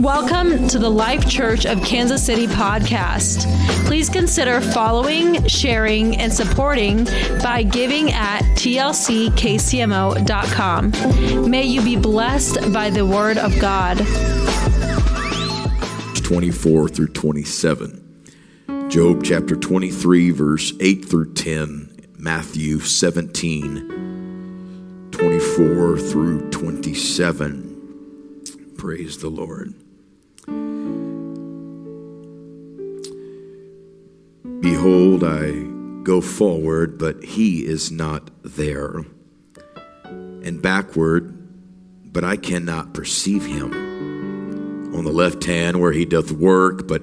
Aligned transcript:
Welcome 0.00 0.66
to 0.68 0.78
the 0.78 0.88
Life 0.88 1.28
Church 1.28 1.66
of 1.66 1.82
Kansas 1.82 2.24
City 2.24 2.46
podcast. 2.46 3.44
Please 3.84 4.08
consider 4.08 4.62
following, 4.62 5.46
sharing, 5.46 6.16
and 6.16 6.32
supporting 6.32 7.04
by 7.42 7.64
giving 7.64 8.10
at 8.10 8.40
tlckcmo.com. 8.56 9.30
May 11.50 11.64
you 11.64 11.82
be 11.82 11.96
blessed 11.96 12.72
by 12.72 12.88
the 12.88 13.04
word 13.04 13.36
of 13.36 13.60
God. 13.60 13.98
24 16.24 16.88
through 16.88 17.08
27. 17.08 18.24
Job 18.88 19.22
chapter 19.22 19.54
23, 19.54 20.30
verse 20.30 20.72
8 20.80 21.04
through 21.04 21.34
10. 21.34 22.06
Matthew 22.16 22.80
17, 22.80 25.10
24 25.10 25.98
through 25.98 26.48
27. 26.48 27.66
Praise 28.78 29.18
the 29.18 29.28
Lord. 29.28 29.74
Behold, 34.60 35.24
I 35.24 35.52
go 36.02 36.20
forward, 36.20 36.98
but 36.98 37.24
he 37.24 37.64
is 37.64 37.90
not 37.90 38.30
there, 38.42 39.06
and 40.04 40.60
backward, 40.60 41.34
but 42.12 42.24
I 42.24 42.36
cannot 42.36 42.92
perceive 42.92 43.46
him. 43.46 43.72
On 44.94 45.04
the 45.04 45.12
left 45.12 45.44
hand, 45.44 45.80
where 45.80 45.92
he 45.92 46.04
doth 46.04 46.30
work, 46.30 46.86
but 46.86 47.02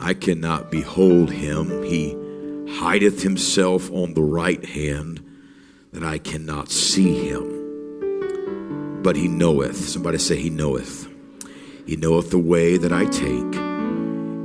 I 0.00 0.14
cannot 0.14 0.72
behold 0.72 1.30
him. 1.30 1.84
He 1.84 2.16
hideth 2.66 3.22
himself 3.22 3.88
on 3.92 4.14
the 4.14 4.22
right 4.22 4.64
hand, 4.64 5.24
that 5.92 6.02
I 6.02 6.18
cannot 6.18 6.70
see 6.70 7.28
him. 7.28 9.00
But 9.02 9.14
he 9.14 9.28
knoweth. 9.28 9.76
Somebody 9.76 10.18
say, 10.18 10.40
He 10.40 10.50
knoweth. 10.50 11.08
He 11.86 11.94
knoweth 11.94 12.30
the 12.30 12.38
way 12.38 12.78
that 12.78 12.92
I 12.92 13.04
take 13.04 13.71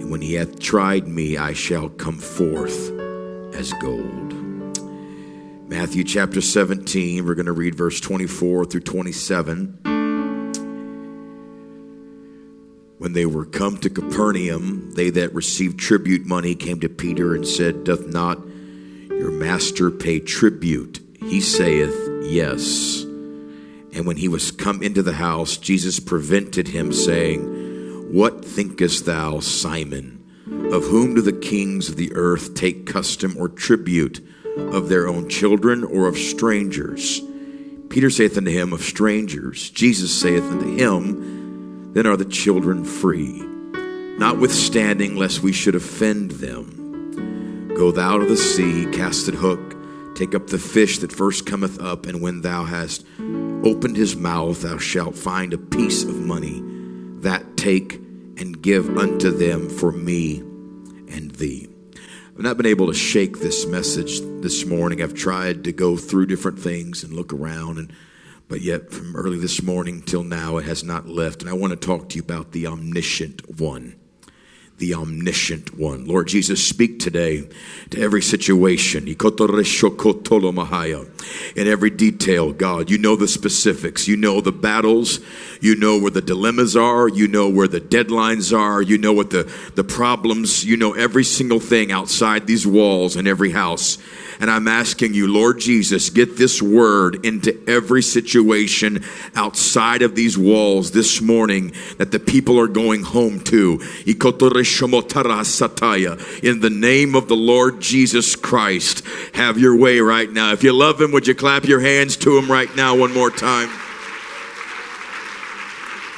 when 0.09 0.21
he 0.21 0.35
hath 0.35 0.59
tried 0.59 1.07
me, 1.07 1.37
I 1.37 1.53
shall 1.53 1.89
come 1.89 2.17
forth 2.17 2.91
as 3.53 3.73
gold. 3.73 4.33
Matthew 5.67 6.03
chapter 6.05 6.39
17, 6.39 7.25
we're 7.25 7.35
going 7.35 7.47
to 7.47 7.51
read 7.51 7.75
verse 7.75 7.99
24 7.99 8.65
through 8.65 8.81
27. 8.81 9.79
When 12.99 13.13
they 13.13 13.25
were 13.25 13.45
come 13.45 13.77
to 13.79 13.89
Capernaum, 13.89 14.93
they 14.93 15.09
that 15.09 15.33
received 15.33 15.79
tribute 15.79 16.25
money 16.25 16.55
came 16.55 16.79
to 16.79 16.89
Peter 16.89 17.35
and 17.35 17.47
said, 17.47 17.83
Doth 17.83 18.07
not 18.07 18.39
your 19.09 19.31
master 19.31 19.91
pay 19.91 20.19
tribute? 20.19 21.01
He 21.19 21.41
saith, 21.41 21.95
Yes. 22.23 23.01
And 23.93 24.05
when 24.05 24.17
he 24.17 24.27
was 24.27 24.51
come 24.51 24.81
into 24.81 25.03
the 25.03 25.13
house, 25.13 25.57
Jesus 25.57 25.99
prevented 25.99 26.69
him, 26.69 26.93
saying, 26.93 27.56
what 28.11 28.45
thinkest 28.45 29.05
thou, 29.05 29.39
Simon? 29.41 30.23
Of 30.71 30.85
whom 30.85 31.15
do 31.15 31.21
the 31.21 31.33
kings 31.33 31.89
of 31.89 31.97
the 31.97 32.13
earth 32.13 32.53
take 32.53 32.85
custom 32.85 33.35
or 33.37 33.49
tribute? 33.49 34.25
Of 34.55 34.87
their 34.87 35.09
own 35.09 35.27
children 35.27 35.83
or 35.83 36.07
of 36.07 36.17
strangers? 36.17 37.21
Peter 37.89 38.09
saith 38.09 38.37
unto 38.37 38.49
him, 38.49 38.71
Of 38.71 38.81
strangers. 38.81 39.69
Jesus 39.69 40.17
saith 40.17 40.43
unto 40.43 40.73
him, 40.77 41.93
Then 41.93 42.07
are 42.07 42.15
the 42.15 42.23
children 42.23 42.85
free. 42.85 43.41
Notwithstanding, 44.17 45.17
lest 45.17 45.43
we 45.43 45.51
should 45.51 45.75
offend 45.75 46.31
them. 46.31 47.73
Go 47.75 47.91
thou 47.91 48.19
to 48.19 48.25
the 48.25 48.37
sea, 48.37 48.85
cast 48.91 49.27
it 49.27 49.35
hook, 49.35 49.75
take 50.15 50.33
up 50.33 50.47
the 50.47 50.57
fish 50.57 50.99
that 50.99 51.11
first 51.11 51.45
cometh 51.45 51.81
up, 51.81 52.05
and 52.05 52.21
when 52.21 52.41
thou 52.41 52.63
hast 52.63 53.05
opened 53.65 53.97
his 53.97 54.15
mouth, 54.15 54.61
thou 54.61 54.77
shalt 54.77 55.15
find 55.15 55.53
a 55.53 55.57
piece 55.57 56.03
of 56.03 56.15
money 56.15 56.63
take 57.67 57.95
and 58.37 58.61
give 58.61 58.97
unto 58.97 59.29
them 59.29 59.67
for 59.67 59.91
me 59.91 60.37
and 60.37 61.31
thee. 61.31 61.67
I've 62.29 62.39
not 62.39 62.55
been 62.55 62.65
able 62.65 62.87
to 62.87 62.93
shake 62.93 63.39
this 63.39 63.65
message 63.65 64.21
this 64.41 64.65
morning. 64.65 65.01
I've 65.01 65.13
tried 65.13 65.65
to 65.65 65.73
go 65.73 65.97
through 65.97 66.27
different 66.27 66.59
things 66.59 67.03
and 67.03 67.11
look 67.11 67.33
around 67.33 67.77
and 67.77 67.91
but 68.47 68.61
yet 68.61 68.91
from 68.91 69.17
early 69.17 69.37
this 69.37 69.61
morning 69.61 70.01
till 70.01 70.23
now 70.23 70.55
it 70.55 70.63
has 70.63 70.81
not 70.81 71.09
left 71.09 71.41
and 71.41 71.49
I 71.49 71.53
want 71.55 71.71
to 71.71 71.75
talk 71.75 72.07
to 72.07 72.15
you 72.15 72.21
about 72.21 72.53
the 72.53 72.67
omniscient 72.67 73.59
one 73.59 73.97
the 74.77 74.93
omniscient 74.93 75.77
one. 75.77 76.05
Lord 76.05 76.27
Jesus, 76.27 76.65
speak 76.65 76.99
today 76.99 77.47
to 77.89 77.99
every 77.99 78.21
situation. 78.21 79.07
In 79.07 79.15
every 81.67 81.89
detail, 81.89 82.53
God. 82.53 82.89
You 82.89 82.97
know 82.97 83.15
the 83.15 83.27
specifics. 83.27 84.07
You 84.07 84.17
know 84.17 84.41
the 84.41 84.51
battles. 84.51 85.19
You 85.61 85.75
know 85.75 85.99
where 85.99 86.11
the 86.11 86.21
dilemmas 86.21 86.75
are. 86.75 87.07
You 87.07 87.27
know 87.27 87.49
where 87.49 87.67
the 87.67 87.81
deadlines 87.81 88.57
are. 88.57 88.81
You 88.81 88.97
know 88.97 89.13
what 89.13 89.29
the, 89.29 89.51
the 89.75 89.83
problems. 89.83 90.65
You 90.65 90.77
know 90.77 90.93
every 90.93 91.23
single 91.23 91.59
thing 91.59 91.91
outside 91.91 92.47
these 92.47 92.65
walls 92.67 93.15
in 93.15 93.27
every 93.27 93.51
house. 93.51 93.97
And 94.39 94.51
I'm 94.51 94.67
asking 94.67 95.13
you, 95.15 95.27
Lord 95.27 95.59
Jesus, 95.59 96.09
get 96.09 96.37
this 96.37 96.61
word 96.61 97.25
into 97.25 97.59
every 97.67 98.03
situation 98.03 99.03
outside 99.35 100.01
of 100.03 100.15
these 100.15 100.37
walls 100.37 100.91
this 100.91 101.21
morning 101.21 101.71
that 101.97 102.11
the 102.11 102.19
people 102.19 102.59
are 102.59 102.67
going 102.67 103.03
home 103.03 103.39
to. 103.45 103.79
In 104.05 104.19
the 106.59 106.69
name 106.71 107.15
of 107.15 107.27
the 107.27 107.35
Lord 107.35 107.81
Jesus 107.81 108.35
Christ, 108.35 109.03
have 109.33 109.57
your 109.57 109.75
way 109.75 109.99
right 109.99 110.31
now. 110.31 110.51
If 110.53 110.63
you 110.63 110.73
love 110.73 111.01
him, 111.01 111.11
would 111.11 111.27
you 111.27 111.33
clap 111.33 111.65
your 111.65 111.79
hands 111.79 112.15
to 112.17 112.37
him 112.37 112.51
right 112.51 112.73
now 112.75 112.95
one 112.95 113.13
more 113.13 113.31
time? 113.31 113.69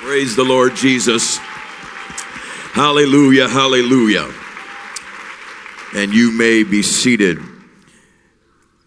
Praise 0.01 0.37
the 0.37 0.45
Lord 0.45 0.77
Jesus. 0.77 1.39
Hallelujah, 2.71 3.49
hallelujah. 3.49 4.31
And 5.93 6.13
you 6.13 6.31
may 6.31 6.63
be 6.63 6.81
seated. 6.83 7.37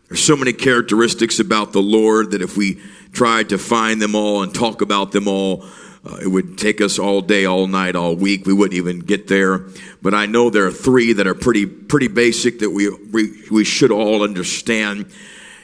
There's 0.09 0.25
so 0.25 0.37
many 0.37 0.55
characteristics 0.55 1.39
about 1.39 1.75
the 1.75 1.83
Lord 1.83 2.31
that 2.31 2.41
if 2.41 2.57
we 2.57 2.81
tried 3.13 3.51
to 3.51 3.59
find 3.59 4.01
them 4.01 4.15
all 4.15 4.43
and 4.43 4.55
talk 4.55 4.81
about 4.81 5.13
them 5.13 5.29
all, 5.29 5.67
uh, 6.03 6.17
it 6.23 6.29
would 6.29 6.57
take 6.57 6.81
us 6.81 6.99
all 6.99 7.21
day, 7.21 7.45
all 7.45 7.67
night, 7.67 7.95
all 7.95 8.17
week. 8.17 8.47
We 8.47 8.55
wouldn't 8.55 8.79
even 8.79 9.01
get 9.01 9.29
there. 9.29 9.67
But 10.01 10.15
I 10.15 10.25
know 10.25 10.49
there 10.49 10.67
are 10.67 10.73
three 10.73 11.13
that 11.13 11.27
are 11.27 11.35
pretty, 11.35 11.67
pretty 11.67 12.09
basic 12.09 12.61
that 12.61 12.71
we, 12.71 12.89
we, 12.89 13.43
we 13.51 13.65
should 13.65 13.91
all 13.91 14.23
understand. 14.23 15.13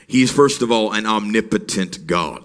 He's 0.05 0.31
first 0.31 0.61
of 0.61 0.71
all 0.71 0.91
an 0.91 1.07
omnipotent 1.07 2.05
God. 2.05 2.43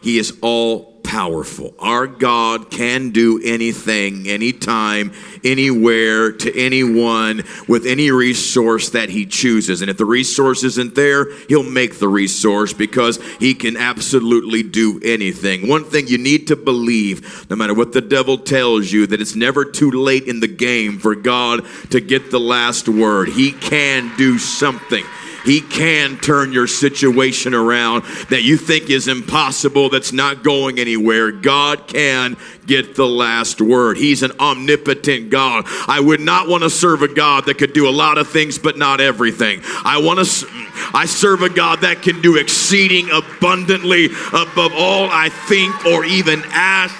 He 0.00 0.16
is 0.18 0.38
all 0.40 0.95
powerful. 1.06 1.72
Our 1.78 2.06
God 2.06 2.70
can 2.70 3.10
do 3.10 3.40
anything, 3.42 4.28
anytime, 4.28 5.12
anywhere, 5.44 6.32
to 6.32 6.60
anyone, 6.60 7.44
with 7.68 7.86
any 7.86 8.10
resource 8.10 8.90
that 8.90 9.08
He 9.08 9.24
chooses. 9.24 9.80
And 9.80 9.90
if 9.90 9.96
the 9.96 10.04
resource 10.04 10.64
isn't 10.64 10.96
there, 10.96 11.32
He'll 11.46 11.62
make 11.62 11.98
the 11.98 12.08
resource 12.08 12.72
because 12.72 13.22
He 13.38 13.54
can 13.54 13.76
absolutely 13.76 14.64
do 14.64 15.00
anything. 15.04 15.68
One 15.68 15.84
thing 15.84 16.08
you 16.08 16.18
need 16.18 16.48
to 16.48 16.56
believe, 16.56 17.48
no 17.48 17.56
matter 17.56 17.74
what 17.74 17.92
the 17.92 18.00
devil 18.00 18.36
tells 18.36 18.90
you, 18.90 19.06
that 19.06 19.20
it's 19.20 19.36
never 19.36 19.64
too 19.64 19.92
late 19.92 20.24
in 20.24 20.40
the 20.40 20.48
game 20.48 20.98
for 20.98 21.14
God 21.14 21.64
to 21.90 22.00
get 22.00 22.30
the 22.30 22.40
last 22.40 22.88
word. 22.88 23.28
He 23.28 23.52
can 23.52 24.12
do 24.16 24.38
something. 24.38 25.04
He 25.46 25.60
can 25.60 26.18
turn 26.18 26.52
your 26.52 26.66
situation 26.66 27.54
around 27.54 28.02
that 28.30 28.42
you 28.42 28.56
think 28.56 28.90
is 28.90 29.08
impossible, 29.08 29.88
that's 29.88 30.12
not 30.12 30.42
going 30.42 30.78
anywhere. 30.78 31.30
God 31.30 31.86
can 31.86 32.36
get 32.66 32.96
the 32.96 33.06
last 33.06 33.60
word. 33.60 33.96
He's 33.96 34.22
an 34.22 34.32
omnipotent 34.40 35.30
God. 35.30 35.64
I 35.86 36.00
would 36.00 36.20
not 36.20 36.48
want 36.48 36.64
to 36.64 36.70
serve 36.70 37.02
a 37.02 37.12
God 37.12 37.46
that 37.46 37.58
could 37.58 37.72
do 37.72 37.88
a 37.88 37.90
lot 37.90 38.18
of 38.18 38.28
things, 38.28 38.58
but 38.58 38.76
not 38.76 39.00
everything. 39.00 39.60
I 39.84 39.98
want 39.98 40.26
to, 40.26 40.46
I 40.92 41.06
serve 41.06 41.42
a 41.42 41.48
God 41.48 41.82
that 41.82 42.02
can 42.02 42.20
do 42.20 42.36
exceeding 42.36 43.08
abundantly 43.10 44.06
above 44.06 44.72
all 44.74 45.08
I 45.10 45.28
think 45.28 45.86
or 45.86 46.04
even 46.04 46.42
ask. 46.46 46.94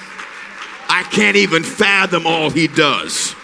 I 0.89 1.03
can't 1.03 1.37
even 1.37 1.65
fathom 1.65 2.27
all 2.27 2.51
he 2.51 2.69
does. 2.69 3.35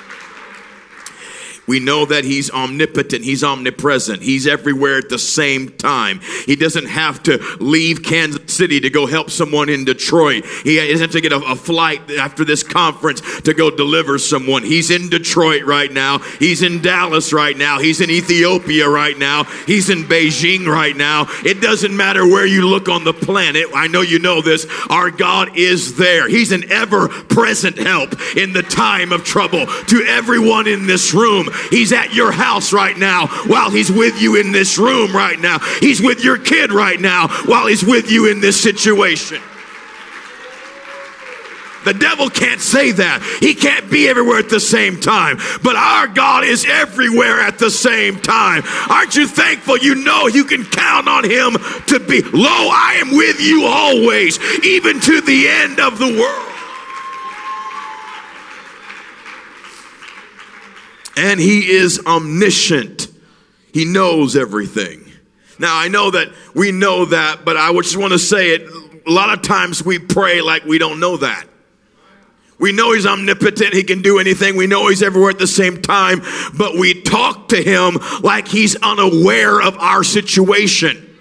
We 1.66 1.80
know 1.80 2.04
that 2.06 2.24
He's 2.24 2.50
omnipotent, 2.50 3.24
He's 3.24 3.44
omnipresent, 3.44 4.22
He's 4.22 4.46
everywhere 4.46 4.98
at 4.98 5.08
the 5.08 5.18
same 5.18 5.70
time. 5.70 6.20
He 6.46 6.56
doesn't 6.56 6.86
have 6.86 7.22
to 7.24 7.38
leave 7.60 8.02
Kansas 8.02 8.52
City 8.52 8.80
to 8.80 8.90
go 8.90 9.06
help 9.06 9.30
someone 9.30 9.68
in 9.68 9.84
Detroit. 9.84 10.44
He 10.64 10.76
doesn't 10.76 11.00
have 11.00 11.10
to 11.12 11.20
get 11.20 11.32
a, 11.32 11.36
a 11.36 11.56
flight 11.56 12.10
after 12.10 12.44
this 12.44 12.62
conference 12.62 13.20
to 13.42 13.54
go 13.54 13.70
deliver 13.70 14.18
someone. 14.18 14.62
He's 14.62 14.90
in 14.90 15.08
Detroit 15.08 15.62
right 15.62 15.92
now, 15.92 16.18
He's 16.18 16.62
in 16.62 16.82
Dallas 16.82 17.32
right 17.32 17.56
now, 17.56 17.78
He's 17.78 18.00
in 18.00 18.10
Ethiopia 18.10 18.88
right 18.88 19.16
now, 19.16 19.44
He's 19.44 19.90
in 19.90 20.04
Beijing 20.04 20.66
right 20.66 20.96
now. 20.96 21.26
It 21.44 21.60
doesn't 21.60 21.96
matter 21.96 22.26
where 22.26 22.46
you 22.46 22.68
look 22.68 22.88
on 22.88 23.04
the 23.04 23.12
planet. 23.12 23.66
I 23.74 23.86
know 23.86 24.00
you 24.00 24.18
know 24.18 24.42
this. 24.42 24.66
Our 24.90 25.10
God 25.10 25.56
is 25.56 25.96
there. 25.96 26.28
He's 26.28 26.52
an 26.52 26.70
ever 26.70 27.08
present 27.08 27.78
help 27.78 28.12
in 28.36 28.52
the 28.52 28.62
time 28.62 29.12
of 29.12 29.24
trouble. 29.24 29.66
To 29.66 30.04
everyone 30.08 30.66
in 30.66 30.86
this 30.86 31.14
room, 31.14 31.48
He's 31.70 31.92
at 31.92 32.14
your 32.14 32.32
house 32.32 32.72
right 32.72 32.96
now 32.96 33.26
while 33.46 33.70
He's 33.70 33.90
with 33.90 34.20
you 34.20 34.36
in 34.36 34.52
this 34.52 34.78
room 34.78 35.14
right 35.14 35.38
now. 35.38 35.58
He's 35.80 36.00
with 36.00 36.24
your 36.24 36.38
kid 36.38 36.72
right 36.72 37.00
now 37.00 37.28
while 37.46 37.66
He's 37.66 37.84
with 37.84 38.10
you 38.10 38.30
in 38.30 38.40
this 38.40 38.60
situation. 38.60 39.40
The 41.84 41.94
devil 41.94 42.30
can't 42.30 42.60
say 42.60 42.92
that. 42.92 43.22
He 43.40 43.54
can't 43.54 43.90
be 43.90 44.08
everywhere 44.08 44.38
at 44.38 44.48
the 44.48 44.60
same 44.60 45.00
time. 45.00 45.38
But 45.62 45.76
our 45.76 46.06
God 46.06 46.44
is 46.44 46.64
everywhere 46.64 47.40
at 47.40 47.58
the 47.58 47.70
same 47.70 48.20
time. 48.20 48.62
Aren't 48.88 49.16
you 49.16 49.26
thankful? 49.26 49.78
You 49.78 49.96
know 49.96 50.28
you 50.28 50.44
can 50.44 50.64
count 50.64 51.08
on 51.08 51.24
him 51.24 51.54
to 51.86 51.98
be, 51.98 52.22
lo, 52.22 52.48
I 52.48 52.98
am 53.00 53.16
with 53.16 53.40
you 53.40 53.64
always, 53.64 54.38
even 54.64 55.00
to 55.00 55.20
the 55.20 55.48
end 55.48 55.80
of 55.80 55.98
the 55.98 56.06
world. 56.06 56.51
And 61.16 61.38
he 61.38 61.70
is 61.70 62.00
omniscient. 62.06 63.08
He 63.72 63.84
knows 63.84 64.36
everything. 64.36 65.04
Now, 65.58 65.76
I 65.76 65.88
know 65.88 66.10
that 66.10 66.28
we 66.54 66.72
know 66.72 67.04
that, 67.06 67.44
but 67.44 67.56
I 67.56 67.72
just 67.74 67.96
want 67.96 68.12
to 68.12 68.18
say 68.18 68.50
it. 68.50 68.62
A 69.06 69.10
lot 69.10 69.30
of 69.30 69.42
times 69.42 69.84
we 69.84 69.98
pray 69.98 70.40
like 70.40 70.64
we 70.64 70.78
don't 70.78 71.00
know 71.00 71.16
that. 71.18 71.46
We 72.58 72.70
know 72.70 72.92
he's 72.92 73.06
omnipotent. 73.06 73.74
He 73.74 73.82
can 73.82 74.02
do 74.02 74.20
anything. 74.20 74.56
We 74.56 74.68
know 74.68 74.86
he's 74.86 75.02
everywhere 75.02 75.30
at 75.30 75.38
the 75.38 75.48
same 75.48 75.82
time, 75.82 76.22
but 76.56 76.74
we 76.76 77.02
talk 77.02 77.48
to 77.48 77.60
him 77.60 77.98
like 78.22 78.46
he's 78.46 78.76
unaware 78.76 79.60
of 79.60 79.76
our 79.78 80.04
situation. 80.04 81.11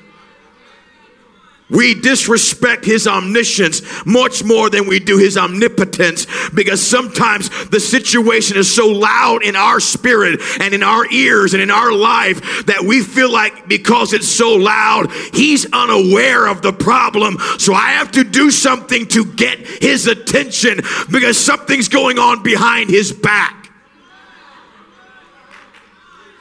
We 1.71 1.95
disrespect 1.95 2.83
his 2.83 3.07
omniscience 3.07 3.81
much 4.05 4.43
more 4.43 4.69
than 4.69 4.87
we 4.87 4.99
do 4.99 5.17
his 5.17 5.37
omnipotence 5.37 6.27
because 6.49 6.85
sometimes 6.85 7.49
the 7.67 7.79
situation 7.79 8.57
is 8.57 8.73
so 8.73 8.87
loud 8.87 9.43
in 9.43 9.55
our 9.55 9.79
spirit 9.79 10.41
and 10.59 10.73
in 10.73 10.83
our 10.83 11.09
ears 11.11 11.53
and 11.53 11.63
in 11.63 11.71
our 11.71 11.93
life 11.93 12.65
that 12.65 12.83
we 12.83 13.01
feel 13.01 13.31
like 13.31 13.69
because 13.69 14.11
it's 14.11 14.27
so 14.27 14.55
loud, 14.55 15.11
he's 15.33 15.65
unaware 15.71 16.47
of 16.47 16.61
the 16.61 16.73
problem. 16.73 17.37
So 17.57 17.73
I 17.73 17.91
have 17.91 18.11
to 18.11 18.25
do 18.25 18.51
something 18.51 19.07
to 19.07 19.23
get 19.23 19.59
his 19.59 20.07
attention 20.07 20.81
because 21.09 21.37
something's 21.37 21.87
going 21.87 22.19
on 22.19 22.43
behind 22.43 22.89
his 22.89 23.13
back. 23.13 23.69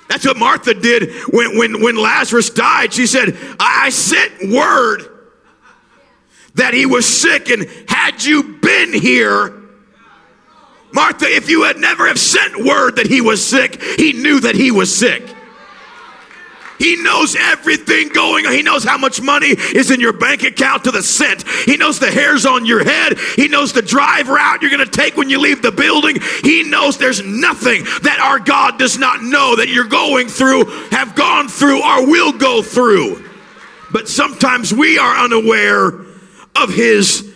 That's 0.08 0.26
what 0.26 0.36
Martha 0.36 0.74
did 0.74 1.12
when, 1.32 1.56
when, 1.56 1.82
when 1.82 1.94
Lazarus 1.94 2.50
died. 2.50 2.92
She 2.92 3.06
said, 3.06 3.38
I 3.60 3.90
sent 3.90 4.52
word 4.52 5.19
that 6.54 6.74
he 6.74 6.86
was 6.86 7.06
sick 7.06 7.48
and 7.48 7.66
had 7.88 8.22
you 8.22 8.58
been 8.60 8.92
here 8.92 9.60
Martha, 10.92 11.26
if 11.26 11.48
you 11.48 11.64
had 11.64 11.78
never 11.78 12.08
have 12.08 12.18
sent 12.18 12.64
word 12.64 12.96
that 12.96 13.06
he 13.06 13.20
was 13.20 13.46
sick, 13.46 13.80
he 13.80 14.12
knew 14.12 14.40
that 14.40 14.54
he 14.54 14.70
was 14.70 14.96
sick. 14.96 15.22
He 16.78 16.96
knows 17.02 17.36
everything 17.38 18.08
going 18.08 18.46
on. 18.46 18.52
He 18.52 18.62
knows 18.62 18.84
how 18.84 18.96
much 18.96 19.20
money 19.20 19.48
is 19.48 19.90
in 19.90 20.00
your 20.00 20.14
bank 20.14 20.42
account 20.44 20.84
to 20.84 20.90
the 20.90 21.02
cent. 21.02 21.44
He 21.66 21.76
knows 21.76 21.98
the 21.98 22.10
hairs 22.10 22.46
on 22.46 22.64
your 22.64 22.82
head. 22.82 23.18
He 23.36 23.48
knows 23.48 23.74
the 23.74 23.82
drive 23.82 24.28
route 24.28 24.62
you're 24.62 24.70
going 24.70 24.84
to 24.84 24.90
take 24.90 25.14
when 25.14 25.28
you 25.28 25.38
leave 25.38 25.60
the 25.60 25.72
building. 25.72 26.16
He 26.42 26.62
knows 26.62 26.96
there's 26.96 27.22
nothing 27.22 27.84
that 28.02 28.18
our 28.18 28.38
God 28.38 28.78
does 28.78 28.96
not 28.96 29.22
know 29.22 29.56
that 29.56 29.68
you're 29.68 29.84
going 29.84 30.28
through, 30.28 30.64
have 30.90 31.14
gone 31.14 31.48
through, 31.48 31.84
or 31.84 32.06
will 32.06 32.32
go 32.32 32.62
through. 32.62 33.28
But 33.92 34.08
sometimes 34.08 34.72
we 34.72 34.96
are 34.96 35.18
unaware 35.18 36.09
of 36.56 36.72
his 36.72 37.32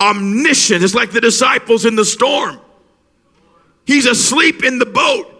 omniscience. 0.00 0.82
It's 0.82 0.94
like 0.94 1.12
the 1.12 1.20
disciples 1.20 1.84
in 1.84 1.96
the 1.96 2.04
storm. 2.04 2.60
He's 3.86 4.06
asleep 4.06 4.64
in 4.64 4.78
the 4.78 4.86
boat, 4.86 5.30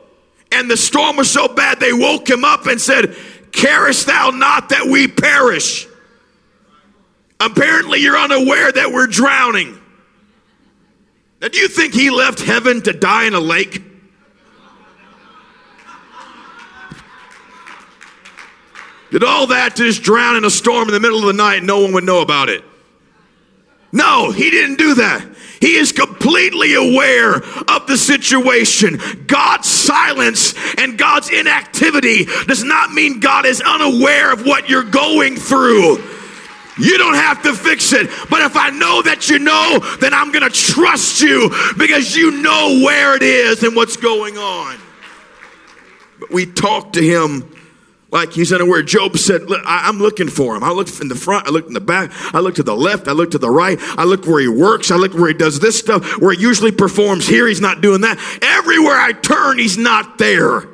and 0.52 0.70
the 0.70 0.76
storm 0.76 1.16
was 1.16 1.30
so 1.30 1.48
bad 1.48 1.80
they 1.80 1.92
woke 1.92 2.28
him 2.28 2.44
up 2.44 2.66
and 2.66 2.80
said, 2.80 3.16
Carest 3.52 4.06
thou 4.06 4.30
not 4.30 4.70
that 4.70 4.86
we 4.86 5.08
perish? 5.08 5.86
Apparently, 7.40 8.00
you're 8.00 8.16
unaware 8.16 8.72
that 8.72 8.90
we're 8.90 9.06
drowning. 9.06 9.78
Now, 11.40 11.48
do 11.48 11.58
you 11.58 11.68
think 11.68 11.94
he 11.94 12.10
left 12.10 12.40
heaven 12.40 12.82
to 12.82 12.92
die 12.92 13.24
in 13.24 13.34
a 13.34 13.40
lake? 13.40 13.82
Did 19.10 19.22
all 19.22 19.46
that 19.48 19.76
just 19.76 20.02
drown 20.02 20.36
in 20.36 20.44
a 20.44 20.50
storm 20.50 20.88
in 20.88 20.94
the 20.94 20.98
middle 20.98 21.20
of 21.20 21.26
the 21.26 21.32
night 21.32 21.58
and 21.58 21.66
no 21.66 21.80
one 21.80 21.92
would 21.92 22.02
know 22.02 22.20
about 22.20 22.48
it? 22.48 22.64
No, 23.94 24.32
he 24.32 24.50
didn't 24.50 24.76
do 24.76 24.96
that. 24.96 25.24
He 25.60 25.76
is 25.76 25.92
completely 25.92 26.74
aware 26.74 27.36
of 27.36 27.86
the 27.86 27.96
situation. 27.96 28.98
God's 29.28 29.68
silence 29.68 30.52
and 30.78 30.98
God's 30.98 31.30
inactivity 31.30 32.24
does 32.48 32.64
not 32.64 32.90
mean 32.90 33.20
God 33.20 33.46
is 33.46 33.62
unaware 33.62 34.32
of 34.32 34.44
what 34.44 34.68
you're 34.68 34.82
going 34.82 35.36
through. 35.36 35.98
You 36.76 36.98
don't 36.98 37.14
have 37.14 37.44
to 37.44 37.54
fix 37.54 37.92
it. 37.92 38.10
But 38.28 38.42
if 38.42 38.56
I 38.56 38.70
know 38.70 39.00
that 39.02 39.30
you 39.30 39.38
know, 39.38 39.78
then 40.00 40.12
I'm 40.12 40.32
going 40.32 40.42
to 40.42 40.50
trust 40.50 41.22
you 41.22 41.50
because 41.78 42.16
you 42.16 42.42
know 42.42 42.80
where 42.84 43.14
it 43.14 43.22
is 43.22 43.62
and 43.62 43.76
what's 43.76 43.96
going 43.96 44.36
on. 44.36 44.76
But 46.18 46.32
we 46.32 46.46
talk 46.46 46.94
to 46.94 47.00
him 47.00 47.53
like 48.14 48.32
he's 48.32 48.52
unaware. 48.52 48.82
Job 48.82 49.18
said, 49.18 49.50
Look, 49.50 49.60
I, 49.66 49.88
am 49.88 49.98
looking 49.98 50.28
for 50.28 50.56
him. 50.56 50.62
I 50.62 50.70
looked 50.70 51.00
in 51.00 51.08
the 51.08 51.16
front, 51.16 51.48
I 51.48 51.50
looked 51.50 51.66
in 51.66 51.74
the 51.74 51.80
back, 51.80 52.12
I 52.32 52.38
looked 52.38 52.56
to 52.56 52.62
the 52.62 52.76
left, 52.76 53.08
I 53.08 53.12
looked 53.12 53.32
to 53.32 53.38
the 53.38 53.50
right, 53.50 53.76
I 53.98 54.04
looked 54.04 54.26
where 54.26 54.40
he 54.40 54.48
works, 54.48 54.90
I 54.90 54.96
looked 54.96 55.16
where 55.16 55.28
he 55.28 55.34
does 55.34 55.58
this 55.58 55.78
stuff, 55.78 56.20
where 56.20 56.32
he 56.32 56.40
usually 56.40 56.72
performs 56.72 57.26
here, 57.26 57.48
he's 57.48 57.60
not 57.60 57.80
doing 57.80 58.02
that. 58.02 58.18
Everywhere 58.40 58.96
I 58.96 59.12
turn, 59.12 59.58
he's 59.58 59.76
not 59.76 60.16
there. 60.18 60.68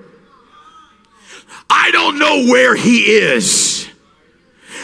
I 1.70 1.90
don't 1.92 2.18
know 2.18 2.52
where 2.52 2.76
he 2.76 3.04
is. 3.04 3.89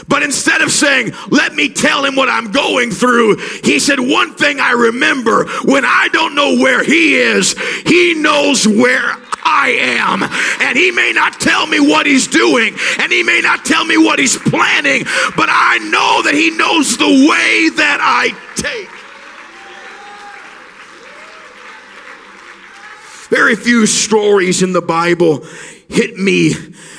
But 0.09 0.23
instead 0.23 0.61
of 0.61 0.71
saying, 0.71 1.13
let 1.31 1.55
me 1.55 1.69
tell 1.69 2.05
him 2.05 2.17
what 2.17 2.29
I'm 2.29 2.53
going 2.53 2.91
through, 2.91 3.37
he 3.65 3.79
said, 3.79 3.99
one 4.01 4.35
thing 4.35 4.61
I 4.61 4.73
remember 4.73 5.47
when 5.65 5.85
I 5.85 6.09
don't 6.13 6.35
know 6.35 6.57
where 6.57 6.83
he 6.83 7.15
is, 7.15 7.55
he 7.87 8.15
knows 8.15 8.67
where 8.67 9.17
I 9.43 9.71
am. 9.79 10.23
And 10.61 10.77
he 10.77 10.91
may 10.91 11.13
not 11.13 11.41
tell 11.41 11.67
me 11.67 11.79
what 11.81 12.05
he's 12.07 12.27
doing, 12.27 12.77
and 12.99 13.13
he 13.13 13.23
may 13.23 13.41
not 13.41 13.65
tell 13.65 13.85
me 13.85 13.97
what 13.97 14.19
he's 14.19 14.37
planning, 14.37 15.05
but 15.37 15.49
I 15.49 15.79
know 15.79 16.23
that 16.23 16.35
he 16.35 16.51
knows 16.51 16.97
the 16.97 17.07
way 17.07 17.71
that 17.77 17.99
I 18.01 18.31
take. 18.57 18.91
Very 23.29 23.57
few 23.57 23.87
stories 23.87 24.63
in 24.63 24.73
the 24.73 24.83
Bible 24.83 25.45
hit 25.89 26.17
me 26.17 26.55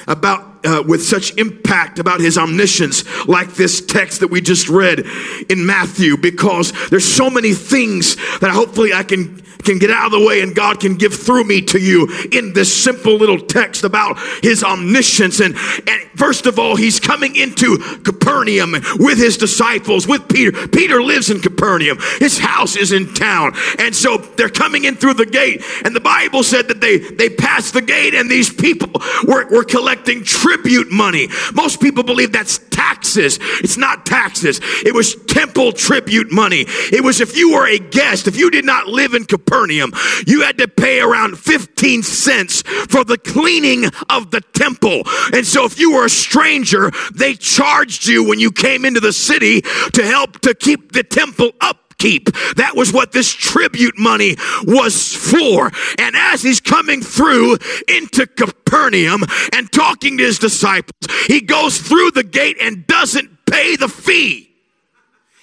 about 0.07 0.46
uh, 0.67 0.83
with 0.85 1.01
such 1.01 1.35
impact 1.37 1.97
about 1.97 2.19
his 2.19 2.37
omniscience 2.37 3.05
like 3.27 3.53
this 3.53 3.85
text 3.85 4.19
that 4.19 4.27
we 4.27 4.41
just 4.41 4.67
read 4.67 5.05
in 5.49 5.65
Matthew 5.65 6.17
because 6.17 6.73
there's 6.89 7.07
so 7.11 7.29
many 7.29 7.53
things 7.53 8.15
that 8.39 8.51
hopefully 8.51 8.93
I 8.93 9.03
can 9.03 9.41
can 9.67 9.79
get 9.79 9.91
out 9.91 10.05
of 10.05 10.11
the 10.19 10.25
way 10.25 10.41
and 10.41 10.55
God 10.55 10.79
can 10.79 10.95
give 10.95 11.13
through 11.13 11.43
me 11.43 11.61
to 11.61 11.79
you 11.79 12.07
in 12.31 12.53
this 12.53 12.73
simple 12.73 13.15
little 13.15 13.39
text 13.39 13.83
about 13.83 14.17
his 14.41 14.63
omniscience. 14.63 15.41
And, 15.41 15.55
and 15.55 16.01
first 16.15 16.45
of 16.45 16.57
all, 16.57 16.77
he's 16.77 16.99
coming 16.99 17.35
into 17.35 17.77
Capernaum 18.03 18.71
with 18.95 19.17
his 19.17 19.35
disciples, 19.35 20.07
with 20.07 20.29
Peter. 20.29 20.67
Peter 20.69 21.03
lives 21.03 21.29
in 21.29 21.41
Capernaum. 21.41 21.97
His 22.19 22.39
house 22.39 22.77
is 22.77 22.93
in 22.93 23.13
town. 23.13 23.53
And 23.77 23.93
so 23.93 24.17
they're 24.17 24.49
coming 24.49 24.85
in 24.85 24.95
through 24.95 25.15
the 25.15 25.25
gate. 25.25 25.61
And 25.83 25.93
the 25.95 25.99
Bible 25.99 26.43
said 26.43 26.69
that 26.69 26.79
they, 26.79 26.97
they 26.97 27.29
passed 27.29 27.73
the 27.73 27.81
gate 27.81 28.13
and 28.13 28.31
these 28.31 28.51
people 28.53 29.01
were, 29.27 29.49
were 29.49 29.65
collecting 29.65 30.23
tribute 30.23 30.56
money. 30.91 31.27
Most 31.53 31.81
people 31.81 32.03
believe 32.03 32.31
that's 32.31 32.59
taxes. 32.71 33.39
It's 33.63 33.77
not 33.77 34.05
taxes. 34.05 34.59
It 34.85 34.93
was 34.93 35.15
temple 35.25 35.71
tribute 35.71 36.31
money. 36.31 36.65
It 36.67 37.03
was 37.03 37.21
if 37.21 37.35
you 37.35 37.53
were 37.53 37.67
a 37.67 37.79
guest, 37.79 38.27
if 38.27 38.37
you 38.37 38.49
did 38.49 38.65
not 38.65 38.87
live 38.87 39.13
in 39.13 39.25
Capernaum, 39.25 39.91
you 40.25 40.41
had 40.41 40.57
to 40.59 40.67
pay 40.67 40.99
around 40.99 41.37
15 41.37 42.03
cents 42.03 42.61
for 42.61 43.03
the 43.03 43.17
cleaning 43.17 43.85
of 44.09 44.31
the 44.31 44.41
temple. 44.53 45.03
And 45.33 45.45
so 45.45 45.65
if 45.65 45.79
you 45.79 45.93
were 45.93 46.05
a 46.05 46.09
stranger, 46.09 46.91
they 47.13 47.33
charged 47.33 48.07
you 48.07 48.27
when 48.27 48.39
you 48.39 48.51
came 48.51 48.85
into 48.85 48.99
the 48.99 49.13
city 49.13 49.61
to 49.61 50.03
help 50.03 50.39
to 50.41 50.53
keep 50.53 50.91
the 50.91 51.03
temple 51.03 51.51
up 51.61 51.86
keep. 51.97 52.31
That 52.55 52.73
was 52.75 52.93
what 52.93 53.11
this 53.11 53.31
tribute 53.31 53.97
money 53.97 54.35
was 54.63 55.15
for. 55.15 55.71
And 55.97 56.15
as 56.15 56.41
he's 56.41 56.59
coming 56.59 57.01
through 57.01 57.57
into 57.87 58.27
Capernaum 58.27 59.23
and 59.53 59.71
talking 59.71 60.17
to 60.17 60.23
his 60.23 60.39
disciples, 60.39 60.93
he 61.27 61.41
goes 61.41 61.79
through 61.79 62.11
the 62.11 62.23
gate 62.23 62.57
and 62.61 62.85
doesn't 62.87 63.45
pay 63.45 63.75
the 63.75 63.87
fee. 63.87 64.49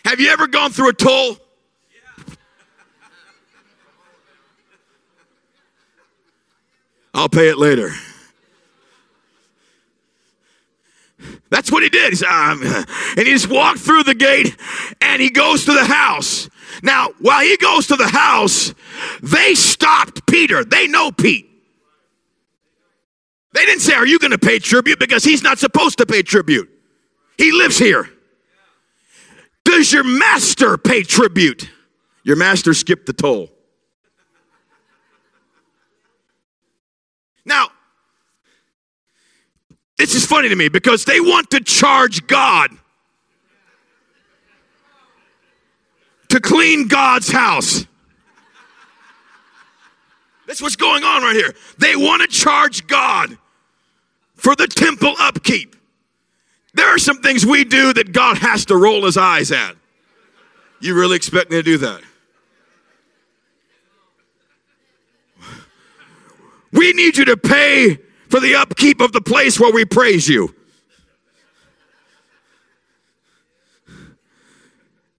Have 0.05 0.21
you 0.21 0.31
ever 0.31 0.47
gone 0.47 0.71
through 0.71 0.91
a 0.91 0.93
toll? 0.93 1.39
I'll 7.15 7.29
pay 7.29 7.49
it 7.49 7.59
later. 7.59 7.91
That's 11.51 11.71
what 11.71 11.83
he 11.83 11.89
did. 11.89 12.11
He 12.11 12.17
said, 12.17 12.29
um, 12.29 12.63
and 12.63 13.27
he 13.27 13.33
just 13.33 13.49
walked 13.49 13.81
through 13.81 14.05
the 14.05 14.15
gate 14.15 14.57
and 15.01 15.21
he 15.21 15.31
goes 15.31 15.65
to 15.67 15.73
the 15.73 15.85
house. 15.85 16.49
Now, 16.83 17.11
while 17.21 17.43
he 17.43 17.57
goes 17.57 17.87
to 17.89 17.97
the 17.97 18.09
house, 18.09 18.75
they 19.23 19.55
stopped 19.55 20.27
Peter. 20.27 20.65
They 20.65 20.89
know 20.89 21.13
Pete. 21.13 21.49
They 23.53 23.65
didn't 23.65 23.83
say, 23.83 23.95
Are 23.95 24.07
you 24.07 24.19
going 24.19 24.33
to 24.33 24.39
pay 24.39 24.59
tribute? 24.59 24.99
Because 24.99 25.23
he's 25.25 25.43
not 25.43 25.59
supposed 25.59 25.99
to 25.99 26.07
pay 26.07 26.23
tribute. 26.23 26.69
He 27.39 27.53
lives 27.53 27.79
here. 27.79 28.09
Does 29.65 29.93
your 29.93 30.05
master 30.05 30.77
pay 30.77 31.03
tribute? 31.03 31.71
Your 32.25 32.37
master 32.37 32.75
skipped 32.75 33.07
the 33.07 33.13
toll. 33.13 33.51
Now, 37.45 37.69
this 39.97 40.15
is 40.15 40.27
funny 40.27 40.49
to 40.49 40.57
me 40.57 40.69
because 40.69 41.05
they 41.05 41.21
want 41.21 41.51
to 41.51 41.61
charge 41.61 42.27
God 42.27 42.71
to 46.29 46.41
clean 46.41 46.89
God's 46.89 47.31
house. 47.31 47.87
That's 50.47 50.61
what's 50.61 50.77
going 50.77 51.05
on 51.05 51.23
right 51.23 51.37
here. 51.37 51.55
They 51.79 51.97
want 51.97 52.23
to 52.23 52.29
charge 52.29 52.87
God 52.87 53.39
for 54.35 54.55
the 54.57 54.67
temple 54.67 55.15
upkeep. 55.19 55.77
There 56.75 56.89
are 56.89 56.99
some 56.99 57.23
things 57.23 57.47
we 57.47 57.65
do 57.65 57.93
that 57.93 58.13
God 58.13 58.39
has 58.39 58.67
to 58.67 58.77
roll 58.77 59.05
his 59.05 59.17
eyes 59.17 59.53
at. 59.53 59.77
You 60.81 60.95
really 60.95 61.17
expect 61.17 61.51
me 61.51 61.57
to 61.57 61.63
do 61.63 61.79
that? 61.79 62.03
We 66.73 66.93
need 66.93 67.17
you 67.17 67.25
to 67.27 67.37
pay 67.37 67.99
for 68.35 68.41
the 68.41 68.57
upkeep 68.57 69.01
of 69.01 69.13
the 69.13 69.21
place 69.21 69.61
where 69.61 69.73
we 69.73 69.85
praise 69.85 70.29
you. 70.29 70.53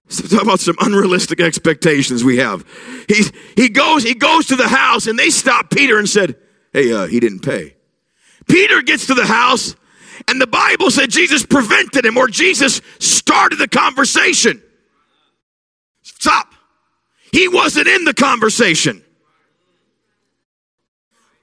So 0.08 0.28
talk 0.28 0.42
about 0.42 0.60
some 0.60 0.76
unrealistic 0.80 1.40
expectations 1.40 2.22
we 2.22 2.36
have. 2.36 2.66
He, 3.08 3.24
he 3.56 3.70
goes 3.70 4.02
he 4.02 4.12
goes 4.12 4.48
to 4.48 4.56
the 4.56 4.68
house 4.68 5.06
and 5.06 5.18
they 5.18 5.30
stop 5.30 5.70
Peter 5.70 5.98
and 5.98 6.06
said, 6.06 6.36
"Hey, 6.74 6.92
uh, 6.92 7.06
he 7.06 7.18
didn't 7.18 7.40
pay." 7.40 7.76
Peter 8.50 8.82
gets 8.82 9.06
to 9.06 9.14
the 9.14 9.24
house 9.24 9.74
and 10.28 10.38
the 10.38 10.46
Bible 10.46 10.90
said 10.90 11.08
Jesus 11.08 11.46
prevented 11.46 12.04
him 12.04 12.18
or 12.18 12.28
Jesus 12.28 12.82
started 12.98 13.56
the 13.58 13.66
conversation. 13.66 14.62
Stop. 16.02 16.52
He 17.32 17.48
wasn't 17.48 17.88
in 17.88 18.04
the 18.04 18.12
conversation. 18.12 19.05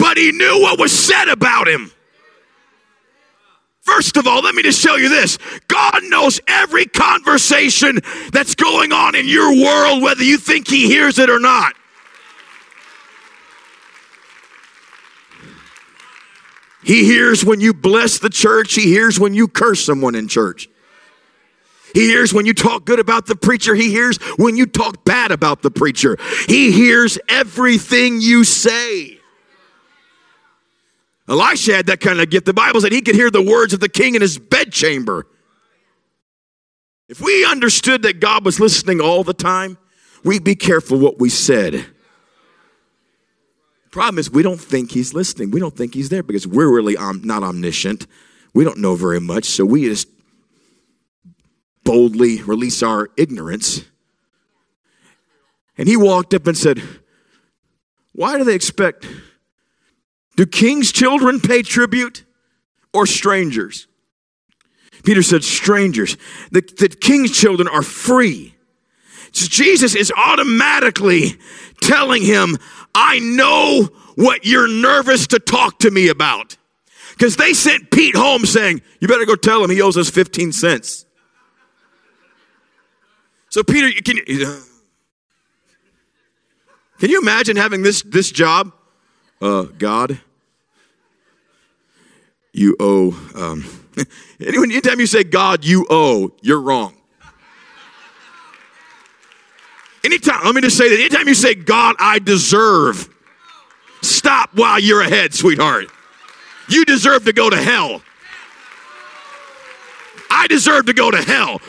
But 0.04 0.18
he 0.18 0.34
knew 0.34 0.60
what 0.60 0.78
was 0.78 0.92
said 0.92 1.30
about 1.30 1.66
him. 1.66 1.90
First 3.80 4.18
of 4.18 4.28
all, 4.28 4.42
let 4.42 4.54
me 4.54 4.62
just 4.62 4.84
tell 4.84 5.00
you 5.00 5.08
this 5.08 5.38
God 5.70 6.04
knows 6.04 6.42
every 6.46 6.86
conversation 6.86 8.00
that's 8.34 8.54
going 8.54 8.92
on 8.92 9.16
in 9.16 9.30
your 9.30 9.56
world, 9.56 10.02
whether 10.02 10.22
you 10.22 10.38
think 10.38 10.68
He 10.68 10.88
hears 10.88 11.20
it 11.20 11.30
or 11.30 11.40
not. 11.40 11.74
He 16.84 17.06
hears 17.06 17.46
when 17.46 17.62
you 17.62 17.74
bless 17.74 18.20
the 18.20 18.30
church, 18.30 18.74
He 18.74 18.88
hears 18.88 19.22
when 19.22 19.34
you 19.34 19.48
curse 19.48 19.86
someone 19.86 20.16
in 20.16 20.28
church. 20.28 20.68
He 21.94 22.08
hears 22.08 22.34
when 22.34 22.46
you 22.46 22.54
talk 22.54 22.84
good 22.84 23.00
about 23.00 23.26
the 23.28 23.38
preacher. 23.38 23.74
He 23.74 23.90
hears 23.90 24.18
when 24.36 24.58
you 24.58 24.66
talk 24.66 25.06
bad 25.06 25.32
about 25.32 25.62
the 25.62 25.72
preacher. 25.72 26.18
He 26.50 26.74
hears 26.74 27.18
everything 27.30 28.20
you 28.20 28.44
say. 28.44 29.22
Elisha 31.28 31.76
had 31.76 31.86
that 31.88 32.02
kind 32.02 32.20
of 32.20 32.30
gift. 32.30 32.46
The 32.46 32.54
Bible 32.54 32.82
said 32.82 32.92
he 32.92 33.02
could 33.02 33.16
hear 33.16 33.32
the 33.32 33.42
words 33.42 33.74
of 33.74 33.80
the 33.80 33.90
king 33.90 34.16
in 34.16 34.22
his 34.22 34.38
bedchamber. 34.38 35.26
If 37.08 37.22
we 37.22 37.46
understood 37.46 38.02
that 38.04 38.20
God 38.20 38.46
was 38.46 38.60
listening 38.60 39.00
all 39.00 39.24
the 39.24 39.34
time, 39.34 39.78
we'd 40.24 40.44
be 40.44 40.56
careful 40.56 40.98
what 40.98 41.20
we 41.20 41.30
said. 41.30 41.86
Problem 43.92 44.18
is, 44.18 44.32
we 44.32 44.42
don't 44.42 44.60
think 44.60 44.92
he's 44.92 45.14
listening. 45.14 45.52
We 45.52 45.60
don't 45.60 45.76
think 45.76 45.94
he's 45.94 46.10
there 46.10 46.24
because 46.24 46.48
we're 46.48 46.74
really 46.74 46.98
om- 46.98 47.22
not 47.24 47.44
omniscient. 47.44 48.08
We 48.54 48.64
don't 48.64 48.80
know 48.80 48.96
very 48.96 49.20
much, 49.20 49.46
so 49.46 49.66
we 49.66 49.86
just 49.86 50.08
boldly 51.84 52.42
release 52.42 52.82
our 52.82 53.10
ignorance. 53.18 53.82
And 55.78 55.88
he 55.88 55.96
walked 55.96 56.34
up 56.34 56.48
and 56.48 56.58
said, 56.58 56.82
Why 58.14 58.38
do 58.38 58.44
they 58.44 58.56
expect 58.56 59.06
do 60.36 60.46
king's 60.46 60.92
children 60.92 61.40
pay 61.40 61.62
tribute 61.62 62.24
or 62.94 63.06
strangers? 63.06 63.88
Peter 65.04 65.22
said, 65.22 65.44
strangers. 65.44 66.18
The, 66.52 66.62
the 66.62 66.90
king's 66.90 67.32
children 67.32 67.68
are 67.68 67.84
free. 67.84 68.56
So 69.34 69.48
Jesus 69.48 69.96
is 69.96 70.12
automatically 70.16 71.38
telling 71.82 72.24
him, 72.24 72.58
I 72.96 73.20
know 73.20 73.90
what 74.16 74.46
you're 74.46 74.68
nervous 74.68 75.28
to 75.28 75.40
talk 75.40 75.80
to 75.80 75.92
me 75.92 76.08
about. 76.08 76.56
Because 77.12 77.36
they 77.36 77.54
sent 77.54 77.92
Pete 77.92 78.16
home 78.16 78.46
saying, 78.46 78.82
You 79.00 79.08
better 79.08 79.26
go 79.26 79.36
tell 79.36 79.64
him 79.64 79.70
he 79.70 79.82
owes 79.82 79.98
us 79.98 80.10
15 80.10 80.52
cents. 80.52 81.06
So, 83.50 83.64
Peter, 83.64 84.02
can 84.02 84.18
you, 84.18 84.62
can 87.00 87.10
you 87.10 87.22
imagine 87.22 87.56
having 87.56 87.84
this, 87.84 88.02
this 88.02 88.32
job? 88.32 88.72
Uh, 89.42 89.64
God, 89.64 90.20
you 92.54 92.76
owe. 92.80 93.12
Um, 93.36 93.66
anyone, 94.40 94.72
anytime 94.72 95.00
you 95.00 95.08
say 95.08 95.24
God, 95.24 95.66
you 95.66 95.86
owe, 95.90 96.32
you're 96.42 96.62
wrong. 96.62 96.96
Anytime, 100.04 100.44
let 100.44 100.54
me 100.54 100.62
just 100.62 100.78
say 100.78 100.90
that. 100.90 101.00
Anytime 101.00 101.28
you 101.28 101.34
say 101.34 101.56
God, 101.56 101.96
I 101.98 102.20
deserve, 102.20 103.08
stop 104.02 104.50
while 104.54 104.80
you're 104.80 105.02
ahead, 105.02 105.34
sweetheart. 105.34 105.86
You 106.70 106.86
deserve 106.86 107.26
to 107.26 107.34
go 107.34 107.50
to 107.50 107.58
hell. 107.58 108.02
I 110.30 110.48
deserve 110.48 110.88
to 110.88 110.94
go 110.94 111.10
to 111.12 111.22
hell. 111.22 111.62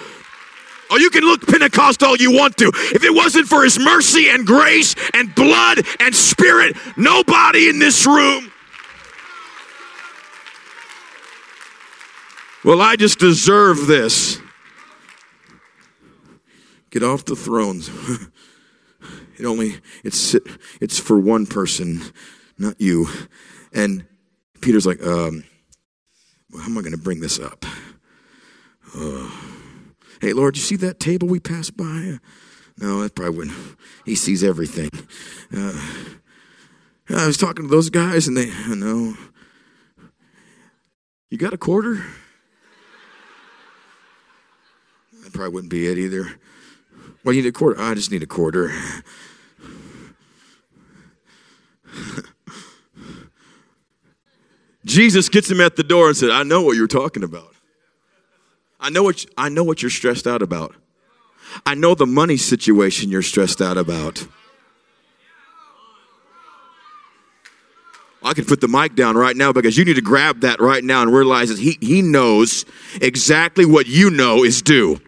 You 0.99 1.11
can 1.11 1.25
look 1.25 1.47
Pentecostal 1.47 2.17
you 2.17 2.33
want 2.33 2.57
to. 2.59 2.71
If 2.75 3.05
it 3.05 3.15
wasn't 3.15 3.49
for 3.49 3.65
his 3.65 3.79
mercy 3.79 4.29
and 4.29 4.47
grace 4.47 4.95
and 5.13 5.35
blood 5.35 5.79
and 6.01 6.15
spirit, 6.15 6.77
nobody 6.97 7.69
in 7.69 7.79
this 7.79 8.07
room. 8.07 8.51
Well, 12.65 12.81
I 12.81 12.97
just 12.97 13.19
deserve 13.19 13.87
this. 13.87 14.41
Get 16.91 17.03
off 17.03 17.25
the 17.25 17.37
thrones. 17.37 17.91
It 19.37 19.47
only 19.47 19.81
it's 20.05 20.37
it's 20.81 20.99
for 20.99 21.19
one 21.19 21.47
person, 21.47 22.03
not 22.57 22.81
you. 22.81 23.09
And 23.73 24.07
Peter's 24.61 24.87
like, 24.87 25.05
um, 25.05 25.45
how 26.57 26.67
am 26.67 26.79
I 26.79 26.83
going 26.83 26.93
to 26.93 26.99
bring 26.99 27.21
this 27.21 27.41
up? 27.41 27.65
Uh, 28.97 29.31
hey, 30.25 30.33
Lord, 30.33 30.57
you 30.57 30.63
see 30.63 30.77
that 30.77 30.99
table 30.99 31.29
we 31.29 31.39
passed 31.39 31.77
by? 31.77 32.19
No, 32.79 33.03
that 33.03 33.15
probably 33.15 33.37
wouldn't. 33.37 33.77
He 34.07 34.15
sees 34.15 34.43
everything. 34.43 34.89
Uh, 35.55 35.79
I 37.11 37.27
was 37.27 37.37
talking 37.37 37.67
to 37.67 37.71
those 37.71 37.91
guys, 37.91 38.27
and 38.27 38.35
they, 38.35 38.51
no. 38.69 39.19
You 41.29 41.37
got 41.37 41.53
a 41.53 41.59
quarter? 41.59 42.03
That 45.23 45.35
probably 45.35 45.53
wouldn't 45.53 45.71
be 45.71 45.89
it 45.89 45.99
either. 45.99 46.39
Well, 47.23 47.35
you 47.35 47.43
need 47.43 47.49
a 47.49 47.53
quarter. 47.53 47.79
I 47.79 47.93
just 47.93 48.11
need 48.11 48.23
a 48.23 48.27
quarter. 48.27 48.73
Jesus 54.87 55.29
gets 55.29 55.51
him 55.51 55.61
at 55.61 55.77
the 55.77 55.83
door 55.83 56.09
and 56.09 56.17
said, 56.17 56.31
I 56.31 56.45
know 56.45 56.63
what 56.63 56.77
you're 56.77 56.87
talking 56.87 57.23
about. 57.23 57.54
I 58.85 58.91
know 58.91 59.03
what, 59.03 59.25
I 59.39 59.49
know 59.49 59.65
what 59.65 59.81
you're 59.81 59.91
stressed 59.91 60.27
out 60.27 60.43
about. 60.43 60.75
I 61.65 61.75
know 61.75 61.95
the 61.95 62.05
money 62.05 62.37
situation 62.37 63.11
you're 63.11 63.23
stressed 63.23 63.63
out 63.63 63.79
about. 63.79 64.27
I 68.23 68.35
can 68.35 68.45
put 68.45 68.61
the 68.61 68.69
mic 68.69 68.95
down 68.95 69.17
right 69.17 69.35
now 69.35 69.55
because 69.55 69.79
you 69.79 69.87
need 69.87 69.97
to 69.97 70.03
grab 70.03 70.43
that 70.43 70.61
right 70.61 70.85
now 70.85 71.01
and 71.01 71.11
realize 71.11 71.49
that 71.49 71.59
he, 71.59 71.79
he 71.81 72.03
knows 72.03 72.67
exactly 73.01 73.65
what 73.65 73.87
you 73.87 74.11
know 74.11 74.45
is 74.45 74.61
due. 74.61 75.01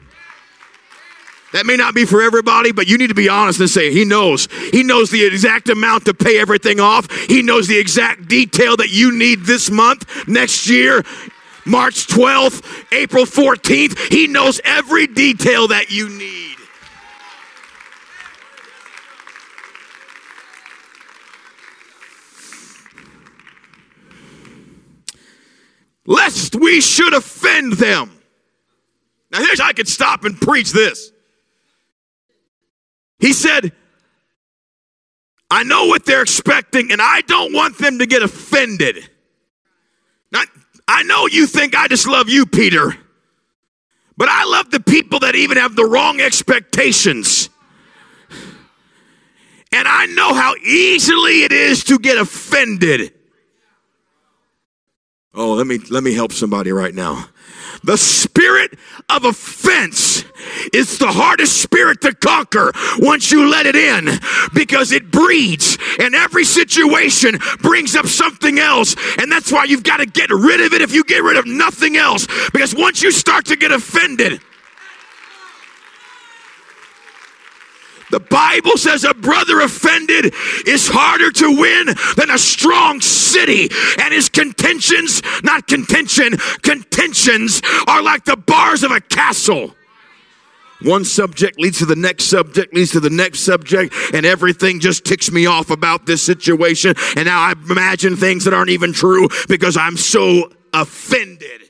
That 1.53 1.67
may 1.67 1.77
not 1.77 1.95
be 1.95 2.07
for 2.07 2.23
everybody, 2.23 2.73
but 2.73 2.87
you 2.87 2.97
need 2.97 3.09
to 3.09 3.15
be 3.15 3.29
honest 3.29 3.61
and 3.61 3.69
say, 3.69 3.93
He 3.93 4.05
knows. 4.05 4.49
He 4.73 4.83
knows 4.83 5.11
the 5.11 5.25
exact 5.25 5.69
amount 5.69 6.07
to 6.07 6.15
pay 6.15 6.39
everything 6.39 6.81
off. 6.81 7.11
He 7.29 7.43
knows 7.43 7.69
the 7.69 7.79
exact 7.79 8.27
detail 8.27 8.77
that 8.79 8.91
you 8.91 9.17
need 9.17 9.45
this 9.45 9.71
month, 9.71 10.27
next 10.27 10.69
year, 10.69 11.03
March 11.67 12.07
12th, 12.07 12.87
April 12.93 13.25
14th. 13.25 14.13
He 14.13 14.29
knows 14.29 14.61
every 14.65 15.07
detail 15.07 15.69
that 15.69 15.91
you 15.91 16.09
need. 16.09 16.57
Lest 26.07 26.55
we 26.55 26.81
should 26.81 27.13
offend 27.13 27.75
them. 27.75 28.13
Now, 29.33 29.41
here's 29.41 29.59
I 29.59 29.73
could 29.73 29.89
stop 29.89 30.25
and 30.25 30.41
preach 30.41 30.73
this. 30.73 31.11
He 33.19 33.33
said, 33.33 33.73
I 35.51 35.65
know 35.65 35.87
what 35.87 36.05
they're 36.05 36.23
expecting, 36.23 36.93
and 36.93 37.01
I 37.03 37.23
don't 37.23 37.53
want 37.53 37.79
them 37.79 37.99
to 37.99 38.07
get 38.07 38.23
offended. 38.23 39.11
I 40.97 41.03
know 41.03 41.27
you 41.27 41.47
think 41.47 41.77
I 41.77 41.89
just 41.89 42.09
love 42.09 42.31
you, 42.31 42.47
Peter, 42.47 42.97
but 44.17 44.31
I 44.31 44.45
love 44.45 44.71
the 44.71 44.81
people 44.81 45.19
that 45.19 45.35
even 45.35 45.59
have 45.59 45.77
the 45.77 45.85
wrong 45.85 46.23
expectations. 46.23 47.51
And 49.73 49.87
I 49.87 50.07
know 50.07 50.33
how 50.33 50.55
easily 50.55 51.43
it 51.43 51.53
is 51.53 51.85
to 51.85 51.99
get 51.99 52.17
offended. 52.17 53.13
Oh, 55.35 55.53
let 55.53 55.67
me 55.67 55.77
let 55.91 56.03
me 56.03 56.15
help 56.15 56.33
somebody 56.33 56.73
right 56.73 56.95
now. 56.95 57.29
The 57.87 57.97
spirit 57.97 58.77
of 59.09 59.25
offense 59.25 60.25
is 60.73 60.99
the 60.99 61.07
hardest 61.07 61.63
spirit 61.63 62.01
to 62.01 62.13
conquer 62.13 62.73
once 62.99 63.31
you 63.31 63.49
let 63.49 63.65
it 63.65 63.77
in 63.77 64.11
because 64.53 64.91
it 64.91 65.13
breeds 65.13 65.79
and 66.01 66.13
every 66.13 66.45
situation 66.45 67.39
brings 67.61 67.95
up 67.95 68.07
something 68.07 68.59
else. 68.59 68.97
And 69.19 69.31
that's 69.31 69.53
why 69.53 69.65
you've 69.65 69.85
got 69.85 69.99
to 69.99 70.07
get 70.07 70.31
rid 70.31 70.61
of 70.61 70.73
it 70.73 70.83
if 70.83 70.93
you 70.93 71.05
get 71.05 71.23
rid 71.23 71.37
of 71.37 71.47
nothing 71.47 71.97
else. 71.97 72.27
Because 72.53 72.75
once 72.75 73.03
you 73.03 73.13
start 73.13 73.47
to 73.47 73.57
get 73.57 73.71
offended, 73.71 74.41
The 78.11 78.21
Bible 78.21 78.77
says 78.77 79.05
a 79.05 79.15
brother 79.15 79.61
offended 79.61 80.33
is 80.67 80.89
harder 80.89 81.31
to 81.33 81.61
win 81.61 81.87
than 82.17 82.31
a 82.31 82.39
strong 82.39 83.01
city. 83.01 83.69
And 84.01 84.15
his 84.15 84.29
contentions, 84.29 85.23
not 85.43 85.67
contention, 85.67 86.37
contentions 86.63 87.63
are 87.89 88.03
like 88.03 88.25
the 88.25 88.37
bars 88.37 88.83
of 88.83 88.93
a 88.93 89.01
castle. 89.01 89.75
One 90.83 91.05
subject 91.05 91.59
leads 91.59 91.79
to 91.79 91.87
the 91.87 91.97
next 91.97 92.25
subject, 92.25 92.75
leads 92.75 92.93
to 92.93 93.01
the 93.01 93.11
next 93.11 93.41
subject, 93.41 93.95
and 94.13 94.27
everything 94.27 94.79
just 94.79 95.05
ticks 95.05 95.31
me 95.31 95.47
off 95.47 95.71
about 95.71 96.05
this 96.05 96.23
situation. 96.23 96.95
And 97.17 97.25
now 97.25 97.41
I 97.41 97.55
imagine 97.71 98.17
things 98.17 98.45
that 98.45 98.53
aren't 98.53 98.71
even 98.71 98.93
true 98.93 99.29
because 99.49 99.77
I'm 99.77 99.97
so 99.97 100.53
offended. 100.75 101.66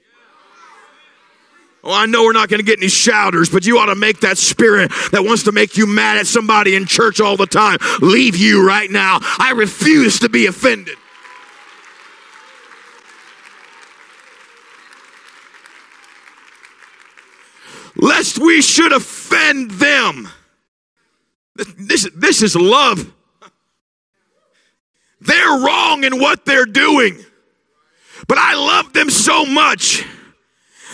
Well, 1.86 1.94
I 1.94 2.06
know 2.06 2.24
we're 2.24 2.32
not 2.32 2.48
going 2.48 2.58
to 2.58 2.66
get 2.66 2.80
any 2.80 2.88
shouters, 2.88 3.48
but 3.48 3.64
you 3.64 3.78
ought 3.78 3.86
to 3.86 3.94
make 3.94 4.18
that 4.20 4.38
spirit 4.38 4.90
that 5.12 5.22
wants 5.24 5.44
to 5.44 5.52
make 5.52 5.76
you 5.76 5.86
mad 5.86 6.18
at 6.18 6.26
somebody 6.26 6.74
in 6.74 6.84
church 6.84 7.20
all 7.20 7.36
the 7.36 7.46
time 7.46 7.78
leave 8.00 8.36
you 8.36 8.66
right 8.66 8.90
now. 8.90 9.20
I 9.38 9.52
refuse 9.52 10.18
to 10.18 10.28
be 10.28 10.46
offended. 10.46 10.96
Lest 17.94 18.38
we 18.38 18.62
should 18.62 18.92
offend 18.92 19.70
them. 19.70 20.28
This, 21.54 22.10
this 22.16 22.42
is 22.42 22.56
love. 22.56 23.12
They're 25.20 25.64
wrong 25.64 26.02
in 26.02 26.18
what 26.18 26.44
they're 26.44 26.66
doing, 26.66 27.24
but 28.26 28.38
I 28.38 28.54
love 28.54 28.92
them 28.92 29.08
so 29.08 29.46
much 29.46 30.04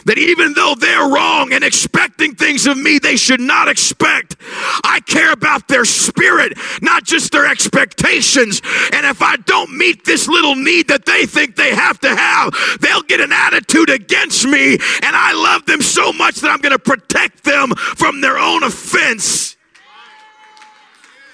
that 0.04 0.18
even 0.18 0.54
though 0.54 0.74
they're 0.78 1.08
wrong 1.08 1.52
and 1.52 1.64
expecting 1.64 2.34
things 2.34 2.66
of 2.66 2.76
me 2.76 2.98
they 2.98 3.16
should 3.16 3.40
not 3.40 3.68
expect, 3.68 4.36
I 4.84 5.00
care 5.06 5.32
about 5.32 5.68
their 5.68 5.84
spirit, 5.84 6.58
not 6.80 7.04
just 7.04 7.32
their 7.32 7.46
expectations. 7.46 8.60
And 8.92 9.06
if 9.06 9.22
I 9.22 9.36
don't 9.36 9.76
meet 9.76 10.04
this 10.04 10.28
little 10.28 10.54
need 10.54 10.88
that 10.88 11.06
they 11.06 11.26
think 11.26 11.56
they 11.56 11.74
have 11.74 11.98
to 12.00 12.14
have, 12.14 12.54
they'll 12.80 13.02
get 13.02 13.20
an 13.20 13.32
attitude 13.32 13.90
against 13.90 14.46
me. 14.46 14.74
And 14.74 15.16
I 15.16 15.32
love 15.32 15.66
them 15.66 15.82
so 15.82 16.12
much 16.12 16.36
that 16.36 16.50
I'm 16.50 16.60
going 16.60 16.72
to 16.72 16.78
protect 16.78 17.44
them 17.44 17.74
from 17.74 18.20
their 18.20 18.38
own 18.38 18.62
offense. 18.62 19.56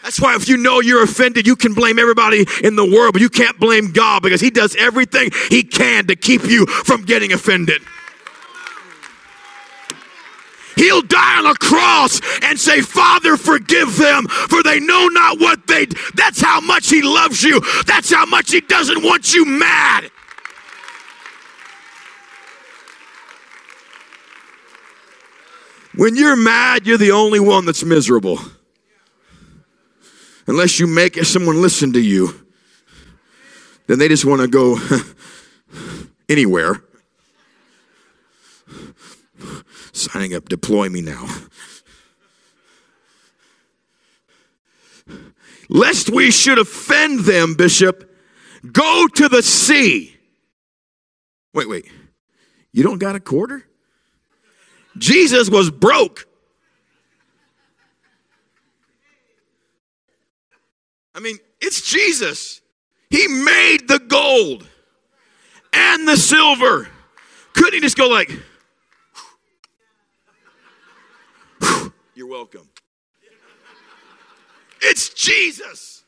That's 0.02 0.20
why 0.20 0.34
if 0.36 0.48
you 0.48 0.56
know 0.56 0.80
you're 0.80 1.02
offended, 1.02 1.46
you 1.46 1.54
can 1.54 1.74
blame 1.74 1.98
everybody 1.98 2.46
in 2.62 2.76
the 2.76 2.84
world, 2.84 3.12
but 3.12 3.20
you 3.20 3.28
can't 3.28 3.58
blame 3.58 3.92
God 3.92 4.22
because 4.22 4.40
He 4.40 4.48
does 4.48 4.74
everything 4.76 5.30
He 5.50 5.62
can 5.62 6.06
to 6.06 6.16
keep 6.16 6.44
you 6.44 6.64
from 6.66 7.04
getting 7.04 7.32
offended. 7.32 7.82
He'll 10.78 11.02
die 11.02 11.38
on 11.40 11.46
a 11.46 11.54
cross 11.54 12.20
and 12.42 12.58
say, 12.58 12.80
Father, 12.82 13.36
forgive 13.36 13.96
them, 13.96 14.26
for 14.28 14.62
they 14.62 14.78
know 14.78 15.08
not 15.08 15.40
what 15.40 15.66
they. 15.66 15.86
That's 16.14 16.40
how 16.40 16.60
much 16.60 16.88
He 16.88 17.02
loves 17.02 17.42
you. 17.42 17.60
That's 17.84 18.12
how 18.12 18.26
much 18.26 18.52
He 18.52 18.60
doesn't 18.60 19.02
want 19.02 19.34
you 19.34 19.44
mad. 19.44 20.10
When 25.96 26.14
you're 26.14 26.36
mad, 26.36 26.86
you're 26.86 26.96
the 26.96 27.10
only 27.10 27.40
one 27.40 27.66
that's 27.66 27.82
miserable. 27.82 28.38
Unless 30.46 30.78
you 30.78 30.86
make 30.86 31.16
someone 31.24 31.60
listen 31.60 31.92
to 31.94 32.00
you, 32.00 32.46
then 33.88 33.98
they 33.98 34.06
just 34.06 34.24
want 34.24 34.40
to 34.42 34.46
go 34.46 34.78
anywhere 36.28 36.84
signing 39.98 40.34
up, 40.34 40.48
deploy 40.48 40.88
me 40.88 41.00
now. 41.00 41.26
Lest 45.68 46.10
we 46.10 46.30
should 46.30 46.58
offend 46.58 47.20
them, 47.20 47.54
Bishop, 47.54 48.10
go 48.72 49.06
to 49.06 49.28
the 49.28 49.42
sea. 49.42 50.16
Wait, 51.52 51.68
wait. 51.68 51.86
You 52.72 52.82
don't 52.82 52.98
got 52.98 53.16
a 53.16 53.20
quarter? 53.20 53.64
Jesus 54.96 55.50
was 55.50 55.70
broke. 55.70 56.26
I 61.14 61.20
mean, 61.20 61.38
it's 61.60 61.82
Jesus. 61.82 62.60
He 63.10 63.26
made 63.26 63.88
the 63.88 63.98
gold 63.98 64.66
and 65.72 66.06
the 66.06 66.16
silver. 66.16 66.88
Couldn't 67.54 67.74
he 67.74 67.80
just 67.80 67.96
go 67.96 68.08
like, 68.08 68.30
You're 72.18 72.26
welcome. 72.26 72.68
It's 74.80 75.10
Jesus. 75.10 76.02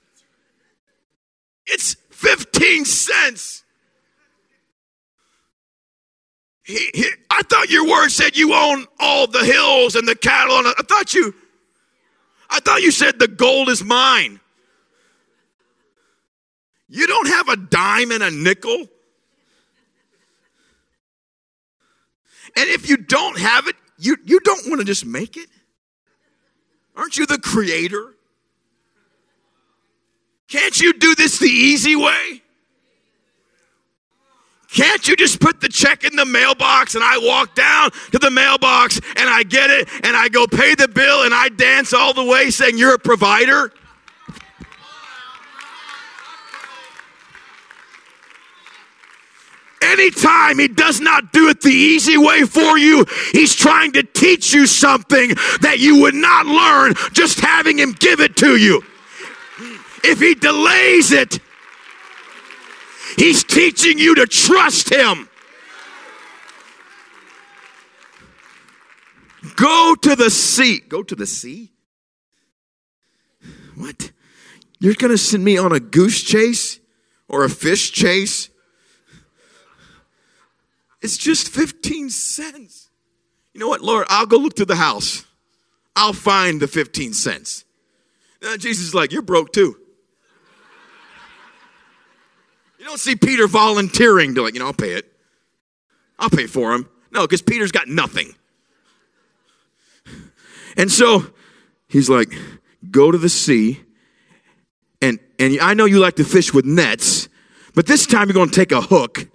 It's 1.67 1.95
15 2.11 2.85
cents. 2.85 3.63
He, 6.65 6.91
he, 6.93 7.07
I 7.31 7.43
thought 7.43 7.71
your 7.71 7.89
word 7.89 8.09
said 8.09 8.37
you 8.37 8.55
own 8.55 8.87
all 8.99 9.29
the 9.29 9.45
hills 9.45 9.95
and 9.95 10.09
the 10.09 10.17
cattle. 10.17 10.59
And 10.59 10.67
I 10.67 10.83
thought 10.83 11.15
you, 11.15 11.33
I 12.51 12.59
thought 12.59 12.83
you 12.83 12.91
said 12.91 13.21
the 13.21 13.29
gold 13.29 13.69
is 13.69 13.85
mine. 13.85 14.41
You 16.89 17.07
don't 17.07 17.29
have 17.29 17.49
a 17.51 17.57
dime 17.57 18.11
and 18.11 18.25
a 18.25 18.33
nickel. 18.33 18.89
And 22.57 22.69
if 22.69 22.89
you 22.89 22.97
don't 22.97 23.39
have 23.39 23.69
it, 23.69 23.77
you, 23.97 24.17
you 24.25 24.41
don't 24.41 24.67
want 24.67 24.81
to 24.81 24.85
just 24.85 25.07
make 25.07 25.37
it. 25.37 25.49
Aren't 26.97 27.17
you 27.17 27.27
the 27.27 27.39
creator? 27.39 28.15
Can't 30.49 30.81
you 30.81 30.93
do 30.93 31.15
this 31.15 31.39
the 31.39 31.47
easy 31.47 31.95
way? 31.95 32.43
Can't 34.73 35.07
you 35.09 35.17
just 35.17 35.41
put 35.41 35.61
the 35.61 35.69
check 35.69 36.05
in 36.05 36.15
the 36.15 36.25
mailbox 36.25 36.95
and 36.95 37.03
I 37.03 37.19
walk 37.19 37.55
down 37.55 37.91
to 38.13 38.19
the 38.19 38.31
mailbox 38.31 39.01
and 39.17 39.29
I 39.29 39.43
get 39.43 39.71
it 39.71 39.89
and 40.05 40.17
I 40.17 40.29
go 40.29 40.47
pay 40.47 40.75
the 40.77 40.87
bill 40.87 41.25
and 41.25 41.35
I 41.35 41.49
dance 41.49 41.93
all 41.93 42.13
the 42.13 42.25
way 42.25 42.51
saying 42.51 42.79
you're 42.79 42.95
a 42.95 42.99
provider? 42.99 43.73
Anytime 49.83 50.59
he 50.59 50.69
does 50.69 51.01
not 51.01 51.33
do 51.33 51.49
it 51.49 51.63
the 51.63 51.71
easy 51.71 52.19
way 52.19 52.43
for 52.43 52.77
you, 52.77 53.07
he's 53.33 53.55
trying 53.55 53.93
to 53.93 54.03
teach 54.03 54.53
you 54.53 54.67
something 54.67 55.31
that 55.63 55.77
you 55.79 56.03
would 56.03 56.15
not 56.15 56.47
learn 56.47 56.95
just 57.13 57.41
having 57.41 57.79
him 57.79 57.93
give 57.93 58.21
it 58.21 58.37
to 58.37 58.57
you. 58.57 58.83
If 60.05 60.21
he 60.21 60.35
delays 60.35 61.13
it, 61.13 61.39
he's 63.17 63.43
teaching 63.43 63.99
you 63.99 64.15
to 64.17 64.27
trust 64.27 64.93
him. 64.93 65.29
Go 69.57 69.95
to 70.03 70.15
the 70.15 70.31
sea. 70.31 70.81
Go 70.81 71.03
to 71.03 71.15
the 71.15 71.27
sea? 71.27 71.73
What? 73.77 74.13
You're 74.79 74.95
going 74.95 75.11
to 75.11 75.19
send 75.19 75.45
me 75.45 75.57
on 75.57 75.73
a 75.73 75.81
goose 75.81 76.23
chase 76.23 76.79
or 77.29 77.45
a 77.45 77.51
fish 77.51 77.93
chase? 77.93 78.51
It's 81.03 81.17
just 81.17 81.49
15 81.49 82.11
cents. 82.11 82.91
You 83.55 83.61
know 83.61 83.69
what, 83.69 83.81
Lord? 83.81 84.07
I'll 84.09 84.27
go 84.27 84.37
look 84.37 84.57
through 84.57 84.67
the 84.67 84.77
house. 84.77 85.25
I'll 85.97 86.13
find 86.13 86.61
the 86.61 86.69
15 86.69 87.13
cents. 87.15 87.65
Now, 88.43 88.57
Jesus 88.57 88.87
is 88.87 88.95
like, 88.95 89.13
You're 89.13 89.23
broke 89.23 89.53
too. 89.53 89.77
You 92.79 92.87
don't 92.87 93.01
see 93.01 93.17
Peter 93.17 93.47
volunteering 93.47 94.35
to, 94.35 94.43
like, 94.43 94.55
you 94.55 94.61
know, 94.61 94.67
I'll 94.67 94.73
pay 94.73 94.93
it. 94.93 95.13
I'll 96.19 96.31
pay 96.31 96.47
for 96.47 96.73
him. 96.73 96.89
No, 97.11 97.23
because 97.23 97.43
Peter's 97.43 97.73
got 97.73 97.89
nothing. 97.89 98.35
And 100.77 100.91
so 100.91 101.27
he's 101.89 102.09
like, 102.09 102.33
Go 102.91 103.11
to 103.11 103.19
the 103.19 103.29
sea. 103.29 103.81
And, 105.03 105.19
and 105.39 105.59
I 105.61 105.75
know 105.75 105.87
you 105.87 105.99
like 105.99 106.17
to 106.17 106.25
fish 106.25 106.53
with 106.53 106.67
nets, 106.67 107.29
but 107.75 107.87
this 107.87 108.07
time 108.07 108.29
you're 108.29 108.35
going 108.35 108.51
to 108.51 108.55
take 108.55 108.71
a 108.71 108.83
hook 108.83 109.30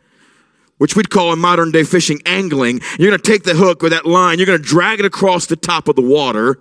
which 0.77 0.95
we'd 0.95 1.09
call 1.09 1.31
in 1.33 1.39
modern 1.39 1.71
day 1.71 1.83
fishing 1.83 2.21
angling. 2.25 2.81
You're 2.97 3.09
going 3.09 3.21
to 3.21 3.31
take 3.31 3.43
the 3.43 3.55
hook 3.55 3.83
or 3.83 3.89
that 3.89 4.05
line, 4.05 4.39
you're 4.39 4.45
going 4.45 4.61
to 4.61 4.63
drag 4.63 4.99
it 4.99 5.05
across 5.05 5.45
the 5.45 5.55
top 5.55 5.87
of 5.87 5.95
the 5.95 6.01
water. 6.01 6.59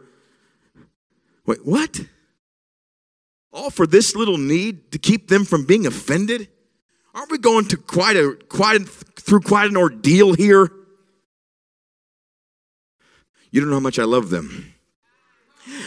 Wait, 1.46 1.64
what? 1.64 2.00
All 3.52 3.70
for 3.70 3.86
this 3.86 4.16
little 4.16 4.38
need 4.38 4.92
to 4.92 4.98
keep 4.98 5.28
them 5.28 5.44
from 5.44 5.64
being 5.64 5.86
offended? 5.86 6.48
Aren't 7.14 7.30
we 7.30 7.38
going 7.38 7.66
to 7.66 7.76
quite 7.76 8.16
a 8.16 8.36
quite 8.48 8.80
a, 8.80 8.84
through 8.84 9.40
quite 9.40 9.70
an 9.70 9.76
ordeal 9.76 10.34
here? 10.34 10.70
You 13.50 13.60
don't 13.60 13.70
know 13.70 13.76
how 13.76 13.80
much 13.80 14.00
I 14.00 14.04
love 14.04 14.30
them. 14.30 14.74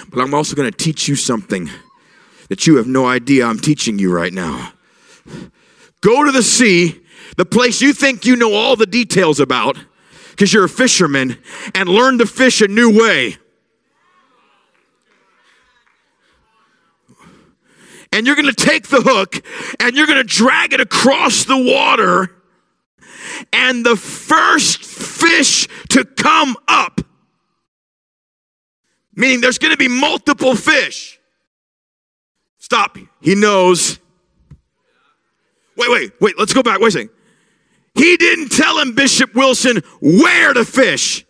But 0.09 0.21
I'm 0.21 0.33
also 0.33 0.55
going 0.55 0.71
to 0.71 0.77
teach 0.77 1.09
you 1.09 1.15
something 1.15 1.69
that 2.47 2.65
you 2.65 2.77
have 2.77 2.87
no 2.87 3.05
idea 3.05 3.45
I'm 3.45 3.59
teaching 3.59 3.99
you 3.99 4.13
right 4.13 4.31
now. 4.31 4.71
Go 5.99 6.23
to 6.23 6.31
the 6.31 6.43
sea, 6.43 7.01
the 7.37 7.45
place 7.45 7.81
you 7.81 7.93
think 7.93 8.25
you 8.25 8.35
know 8.35 8.53
all 8.53 8.75
the 8.75 8.85
details 8.85 9.39
about, 9.39 9.77
because 10.31 10.51
you're 10.51 10.65
a 10.65 10.69
fisherman, 10.69 11.37
and 11.73 11.87
learn 11.87 12.17
to 12.17 12.25
fish 12.25 12.61
a 12.61 12.67
new 12.67 12.97
way. 12.97 13.37
And 18.11 18.25
you're 18.25 18.35
going 18.35 18.47
to 18.47 18.65
take 18.65 18.87
the 18.87 19.01
hook 19.01 19.43
and 19.79 19.95
you're 19.95 20.07
going 20.07 20.17
to 20.17 20.23
drag 20.23 20.73
it 20.73 20.81
across 20.81 21.43
the 21.43 21.57
water. 21.57 22.33
And 23.53 23.85
the 23.85 23.95
first 23.95 24.83
fish 24.83 25.67
to 25.89 26.03
come 26.03 26.55
up, 26.67 27.01
meaning 29.13 29.41
there's 29.41 29.59
going 29.59 29.73
to 29.73 29.77
be 29.77 29.89
multiple 29.89 30.55
fish. 30.55 31.19
Stop. 32.57 32.97
He 33.21 33.35
knows. 33.35 33.99
Wait, 35.75 35.91
wait, 35.91 36.11
wait. 36.19 36.39
Let's 36.39 36.53
go 36.53 36.63
back. 36.63 36.79
Wait 36.79 36.87
a 36.87 36.91
second. 36.91 37.16
He 37.97 38.15
didn't 38.15 38.49
tell 38.49 38.77
him, 38.79 38.93
Bishop 38.93 39.33
Wilson, 39.33 39.81
where 39.99 40.53
to 40.53 40.63
fish. 40.63 41.25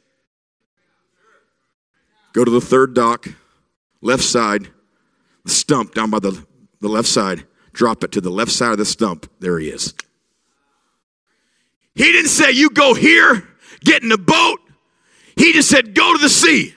Go 2.34 2.44
to 2.44 2.52
the 2.52 2.62
third 2.62 2.94
dock, 2.94 3.28
left 4.02 4.24
side, 4.24 4.68
the 5.46 5.52
stump 5.52 5.96
down 5.96 6.10
by 6.10 6.20
the, 6.20 6.46
the 6.82 6.90
left 6.90 7.08
side. 7.08 7.46
Drop 7.72 8.04
it 8.04 8.12
to 8.12 8.22
the 8.22 8.30
left 8.30 8.52
side 8.52 8.72
of 8.72 8.78
the 8.78 8.86
stump. 8.86 9.32
There 9.40 9.58
he 9.60 9.70
is. 9.70 9.94
He 11.96 12.12
didn't 12.12 12.30
say, 12.30 12.52
You 12.52 12.70
go 12.70 12.94
here, 12.94 13.48
get 13.82 14.04
in 14.04 14.10
the 14.10 14.18
boat. 14.18 14.60
He 15.36 15.54
just 15.54 15.70
said, 15.70 15.96
Go 15.96 16.14
to 16.14 16.20
the 16.20 16.30
sea. 16.30 16.74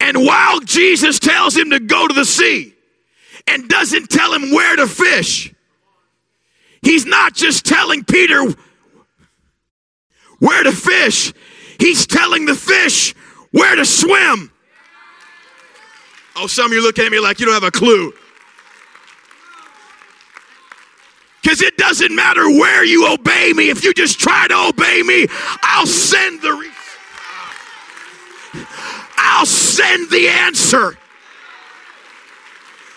And 0.00 0.24
while 0.24 0.60
Jesus 0.60 1.18
tells 1.18 1.56
him 1.56 1.70
to 1.70 1.80
go 1.80 2.08
to 2.08 2.14
the 2.14 2.24
sea, 2.24 2.74
and 3.48 3.68
doesn't 3.68 4.10
tell 4.10 4.32
him 4.32 4.52
where 4.52 4.76
to 4.76 4.86
fish. 4.86 5.52
He's 6.82 7.06
not 7.06 7.34
just 7.34 7.64
telling 7.64 8.04
Peter 8.04 8.44
where 10.38 10.62
to 10.62 10.72
fish, 10.72 11.32
he's 11.80 12.06
telling 12.06 12.46
the 12.46 12.54
fish 12.54 13.14
where 13.50 13.74
to 13.74 13.84
swim. 13.84 14.52
Oh, 16.36 16.46
some 16.46 16.66
of 16.66 16.72
you 16.72 16.82
looking 16.82 17.04
at 17.04 17.10
me 17.10 17.18
like 17.18 17.40
you 17.40 17.46
don't 17.46 17.54
have 17.54 17.64
a 17.64 17.70
clue. 17.72 18.12
Because 21.42 21.62
it 21.62 21.76
doesn't 21.76 22.14
matter 22.14 22.46
where 22.48 22.84
you 22.84 23.12
obey 23.12 23.52
me. 23.54 23.70
If 23.70 23.82
you 23.82 23.92
just 23.92 24.20
try 24.20 24.46
to 24.48 24.68
obey 24.68 25.02
me, 25.02 25.26
I'll 25.62 25.86
send 25.86 26.42
the 26.42 26.52
re- 26.52 26.70
I'll 29.16 29.46
send 29.46 30.10
the 30.10 30.28
answer. 30.28 30.96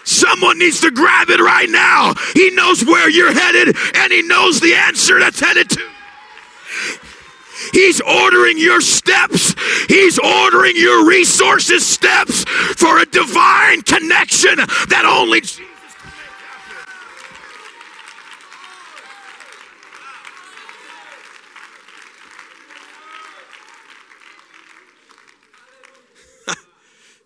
Someone 0.04 0.60
needs 0.60 0.82
to 0.82 0.92
grab 0.92 1.30
it 1.30 1.40
right 1.40 1.70
now. 1.70 2.14
He 2.34 2.52
knows 2.52 2.84
where 2.84 3.10
you're 3.10 3.34
headed 3.34 3.76
and 3.96 4.12
he 4.12 4.22
knows 4.22 4.60
the 4.60 4.74
answer 4.74 5.20
that's 5.20 5.40
headed 5.40 5.70
to. 5.70 5.92
He's 7.74 8.02
ordering 8.02 8.58
your 8.58 8.82
steps. 8.82 9.56
He's 9.88 10.18
ordering 10.20 10.76
your 10.76 11.08
resources 11.08 11.86
steps 11.86 12.44
for 12.44 13.00
a 13.00 13.06
divine 13.06 13.82
connection 13.84 14.56
that 14.58 15.06
only 15.06 15.42
Jesus 15.42 15.62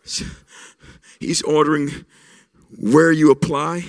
He's 1.20 1.42
ordering 1.42 2.06
where 2.80 3.12
you 3.12 3.32
apply, 3.32 3.86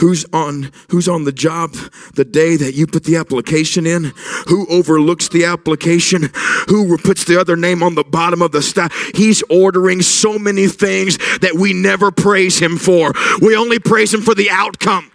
who's 0.00 0.24
on 0.32 0.70
who's 0.88 1.08
on 1.08 1.24
the 1.24 1.32
job 1.32 1.72
the 2.14 2.24
day 2.24 2.56
that 2.56 2.74
you 2.74 2.86
put 2.86 3.04
the 3.04 3.16
application 3.16 3.86
in 3.86 4.12
who 4.48 4.66
overlooks 4.68 5.28
the 5.28 5.44
application 5.44 6.30
who 6.68 6.96
puts 6.98 7.24
the 7.24 7.38
other 7.38 7.54
name 7.54 7.82
on 7.82 7.94
the 7.94 8.04
bottom 8.04 8.40
of 8.40 8.50
the 8.50 8.62
stack 8.62 8.92
he's 9.14 9.42
ordering 9.50 10.00
so 10.00 10.38
many 10.38 10.66
things 10.66 11.18
that 11.40 11.54
we 11.54 11.72
never 11.72 12.10
praise 12.10 12.58
him 12.58 12.76
for. 12.78 13.12
We 13.40 13.54
only 13.56 13.78
praise 13.78 14.12
him 14.12 14.22
for 14.22 14.34
the 14.34 14.50
outcome. 14.50 15.10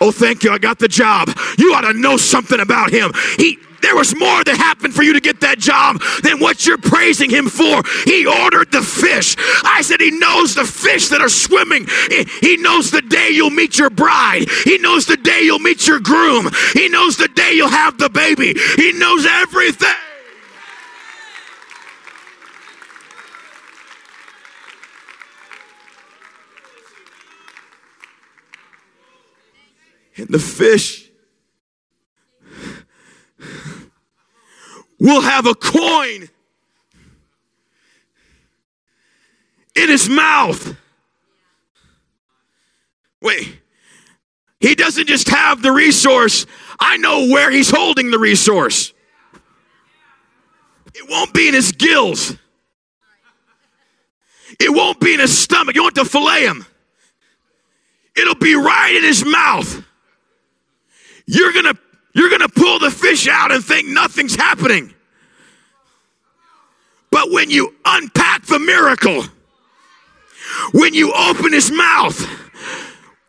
Oh 0.00 0.10
thank 0.10 0.42
you 0.42 0.50
i 0.50 0.58
got 0.58 0.80
the 0.80 0.88
job. 0.88 1.30
You 1.58 1.74
ought 1.74 1.82
to 1.82 1.92
know 1.92 2.16
something 2.16 2.58
about 2.58 2.90
him. 2.90 3.12
He 3.38 3.58
there 3.82 3.96
was 3.96 4.14
more 4.16 4.44
that 4.44 4.56
happened 4.56 4.94
for 4.94 5.02
you 5.02 5.12
to 5.12 5.20
get 5.20 5.40
that 5.40 5.58
job 5.58 6.00
than 6.22 6.40
what 6.40 6.66
you're 6.66 6.78
praising 6.78 7.30
him 7.30 7.48
for. 7.48 7.82
He 8.04 8.26
ordered 8.26 8.72
the 8.72 8.82
fish. 8.82 9.36
I 9.64 9.82
said, 9.82 10.00
He 10.00 10.10
knows 10.10 10.54
the 10.54 10.64
fish 10.64 11.08
that 11.08 11.20
are 11.20 11.28
swimming. 11.28 11.86
Eh, 12.10 12.24
he 12.40 12.56
knows 12.56 12.90
the 12.90 13.02
day 13.02 13.30
you'll 13.30 13.50
meet 13.50 13.78
your 13.78 13.90
bride. 13.90 14.46
He 14.64 14.78
knows 14.78 15.06
the 15.06 15.16
day 15.16 15.42
you'll 15.42 15.58
meet 15.58 15.86
your 15.86 16.00
groom. 16.00 16.48
He 16.72 16.88
knows 16.88 17.16
the 17.16 17.28
day 17.28 17.52
you'll 17.54 17.68
have 17.68 17.98
the 17.98 18.08
baby. 18.08 18.54
He 18.76 18.92
knows 18.92 19.26
everything. 19.26 19.88
And 30.16 30.28
the 30.28 30.38
fish 30.38 31.01
will 34.98 35.20
have 35.20 35.46
a 35.46 35.54
coin 35.54 36.28
in 39.74 39.88
his 39.88 40.08
mouth. 40.08 40.76
Wait, 43.20 43.58
he 44.60 44.74
doesn't 44.74 45.06
just 45.06 45.28
have 45.28 45.62
the 45.62 45.72
resource, 45.72 46.46
I 46.78 46.96
know 46.96 47.28
where 47.28 47.50
he's 47.50 47.70
holding 47.70 48.10
the 48.10 48.18
resource. 48.18 48.92
It 50.94 51.08
won't 51.08 51.32
be 51.32 51.48
in 51.48 51.54
his 51.54 51.72
gills. 51.72 52.36
It 54.60 54.70
won't 54.70 55.00
be 55.00 55.14
in 55.14 55.20
his 55.20 55.36
stomach. 55.36 55.74
You 55.74 55.82
want 55.82 55.94
to 55.96 56.04
fillet 56.04 56.46
him. 56.46 56.66
It'll 58.16 58.34
be 58.34 58.54
right 58.54 58.94
in 58.94 59.02
his 59.02 59.24
mouth. 59.24 59.84
You're 61.26 61.52
going 61.52 61.64
to 61.64 61.78
you're 62.14 62.28
going 62.28 62.40
to 62.40 62.48
pull 62.48 62.78
the 62.78 62.90
fish 62.90 63.28
out 63.28 63.52
and 63.52 63.64
think 63.64 63.88
nothing's 63.88 64.34
happening. 64.34 64.94
But 67.10 67.30
when 67.30 67.50
you 67.50 67.74
unpack 67.84 68.46
the 68.46 68.58
miracle, 68.58 69.24
when 70.72 70.94
you 70.94 71.12
open 71.12 71.52
his 71.52 71.70
mouth, 71.70 72.20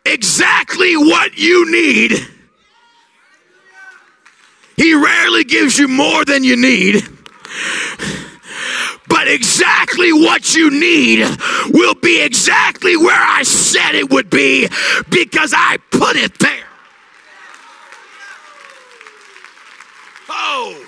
exactly 0.05 0.95
what 0.97 1.37
you 1.37 1.69
need. 1.71 2.11
He 4.75 4.93
rarely 4.93 5.43
gives 5.43 5.77
you 5.77 5.87
more 5.87 6.25
than 6.25 6.43
you 6.43 6.55
need. 6.55 7.03
But 9.07 9.27
exactly 9.27 10.11
what 10.11 10.55
you 10.55 10.71
need 10.71 11.27
will 11.69 11.93
be 11.95 12.21
exactly 12.21 12.97
where 12.97 13.21
I 13.21 13.43
said 13.43 13.95
it 13.95 14.09
would 14.09 14.29
be 14.29 14.67
because 15.09 15.53
I 15.55 15.77
put 15.91 16.15
it 16.15 16.39
there. 16.39 16.65
Oh. 20.29 20.85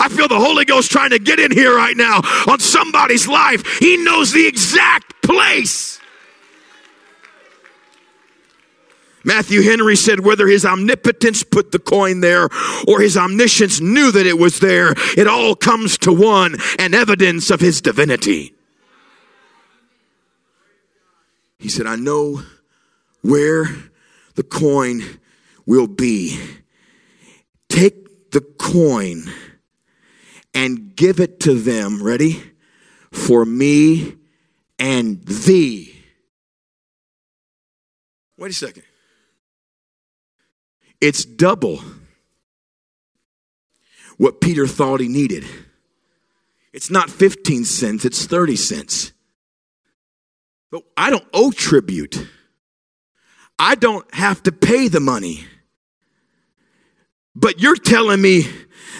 I 0.00 0.08
feel 0.10 0.28
the 0.28 0.38
Holy 0.38 0.64
Ghost 0.64 0.90
trying 0.90 1.10
to 1.10 1.18
get 1.18 1.38
in 1.38 1.50
here 1.50 1.74
right 1.74 1.96
now 1.96 2.20
on 2.48 2.60
somebody's 2.60 3.28
life. 3.28 3.78
He 3.78 3.96
knows 3.96 4.32
the 4.32 4.46
exact 4.46 5.22
place. 5.22 6.00
Matthew 9.24 9.62
Henry 9.62 9.96
said 9.96 10.20
whether 10.20 10.46
his 10.46 10.64
omnipotence 10.64 11.42
put 11.42 11.72
the 11.72 11.78
coin 11.78 12.20
there 12.20 12.48
or 12.86 13.00
his 13.00 13.16
omniscience 13.16 13.80
knew 13.80 14.10
that 14.10 14.26
it 14.26 14.38
was 14.38 14.60
there, 14.60 14.94
it 15.16 15.26
all 15.26 15.54
comes 15.54 15.98
to 15.98 16.12
one 16.12 16.56
an 16.78 16.94
evidence 16.94 17.50
of 17.50 17.60
his 17.60 17.82
divinity. 17.82 18.54
He 21.58 21.68
said, 21.68 21.86
I 21.86 21.96
know 21.96 22.42
where 23.22 23.66
the 24.36 24.44
coin 24.44 25.02
will 25.66 25.88
be. 25.88 26.40
Take 27.68 28.30
the 28.30 28.40
coin 28.40 29.30
and 30.54 30.94
give 30.94 31.20
it 31.20 31.40
to 31.40 31.54
them. 31.54 32.02
Ready? 32.02 32.42
For 33.12 33.44
me 33.44 34.16
and 34.78 35.24
thee. 35.24 35.94
Wait 38.36 38.50
a 38.50 38.54
second. 38.54 38.84
It's 41.00 41.24
double. 41.24 41.80
what 44.18 44.40
Peter 44.40 44.66
thought 44.66 45.00
he 45.00 45.08
needed. 45.08 45.44
It's 46.72 46.90
not 46.90 47.08
15 47.08 47.64
cents, 47.64 48.04
it's 48.04 48.26
30 48.26 48.56
cents. 48.56 49.12
But 50.70 50.82
I 50.96 51.08
don't 51.08 51.26
owe 51.32 51.50
tribute. 51.50 52.28
I 53.58 53.74
don't 53.74 54.12
have 54.14 54.42
to 54.42 54.52
pay 54.52 54.88
the 54.88 55.00
money. 55.00 55.46
But 57.38 57.60
you're 57.60 57.76
telling 57.76 58.20
me 58.20 58.48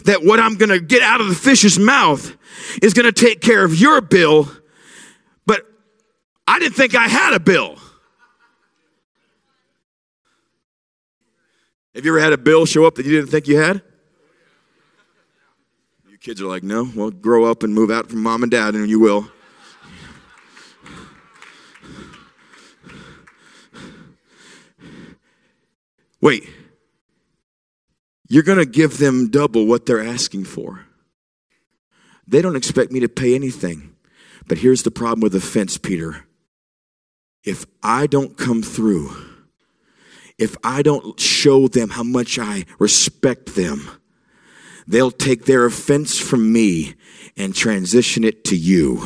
that 0.05 0.25
what 0.25 0.39
I'm 0.39 0.55
going 0.55 0.69
to 0.69 0.79
get 0.79 1.03
out 1.03 1.21
of 1.21 1.29
the 1.29 1.35
fish's 1.35 1.77
mouth 1.77 2.37
is 2.81 2.95
going 2.95 3.07
to 3.07 3.13
take 3.13 3.41
care 3.41 3.65
of 3.65 3.75
your 3.75 4.01
bill, 4.01 4.49
but 5.45 5.67
I 6.47 6.61
didn't 6.61 6.77
think 6.77 6.95
I 6.95 7.09
had 7.09 7.35
a 7.35 7.41
bill. 7.41 7.77
Have 11.97 12.05
you 12.05 12.13
ever 12.13 12.21
had 12.21 12.33
a 12.33 12.39
bill 12.39 12.65
show 12.65 12.85
up 12.85 12.95
that 12.95 13.07
you 13.07 13.13
didn't 13.13 13.31
think 13.31 13.49
you 13.49 13.59
had? 13.59 13.83
You 16.09 16.17
kids 16.19 16.41
are 16.41 16.47
like, 16.47 16.63
no, 16.63 16.89
well, 16.95 17.11
grow 17.11 17.45
up 17.45 17.65
and 17.65 17.75
move 17.75 17.91
out 17.91 18.09
from 18.09 18.23
mom 18.23 18.45
and 18.45 18.53
dad, 18.53 18.75
and 18.75 18.89
you 18.89 19.01
will. 19.01 19.29
Wait, 26.21 26.49
you're 28.29 28.43
going 28.43 28.59
to 28.59 28.67
give 28.67 28.99
them 28.99 29.31
double 29.31 29.67
what 29.67 29.87
they're 29.87 30.05
asking 30.05 30.45
for. 30.45 30.85
They 32.27 32.43
don't 32.43 32.57
expect 32.57 32.93
me 32.93 33.01
to 33.01 33.09
pay 33.09 33.35
anything. 33.35 33.97
But 34.47 34.59
here's 34.59 34.83
the 34.83 34.91
problem 34.91 35.21
with 35.21 35.35
offense, 35.35 35.79
Peter. 35.79 36.27
If 37.45 37.65
I 37.83 38.07
don't 38.07 38.37
come 38.37 38.63
through, 38.63 39.11
if 40.39 40.57
I 40.63 40.83
don't 40.83 41.19
show 41.19 41.69
them 41.69 41.91
how 41.91 42.03
much 42.03 42.39
I 42.39 42.65
respect 42.79 43.55
them, 43.55 43.91
they'll 44.87 45.11
take 45.11 45.45
their 45.45 45.65
offense 45.65 46.19
from 46.19 46.53
me 46.53 46.95
and 47.37 47.55
transition 47.55 48.25
it 48.25 48.45
to 48.45 48.57
you. 48.57 49.03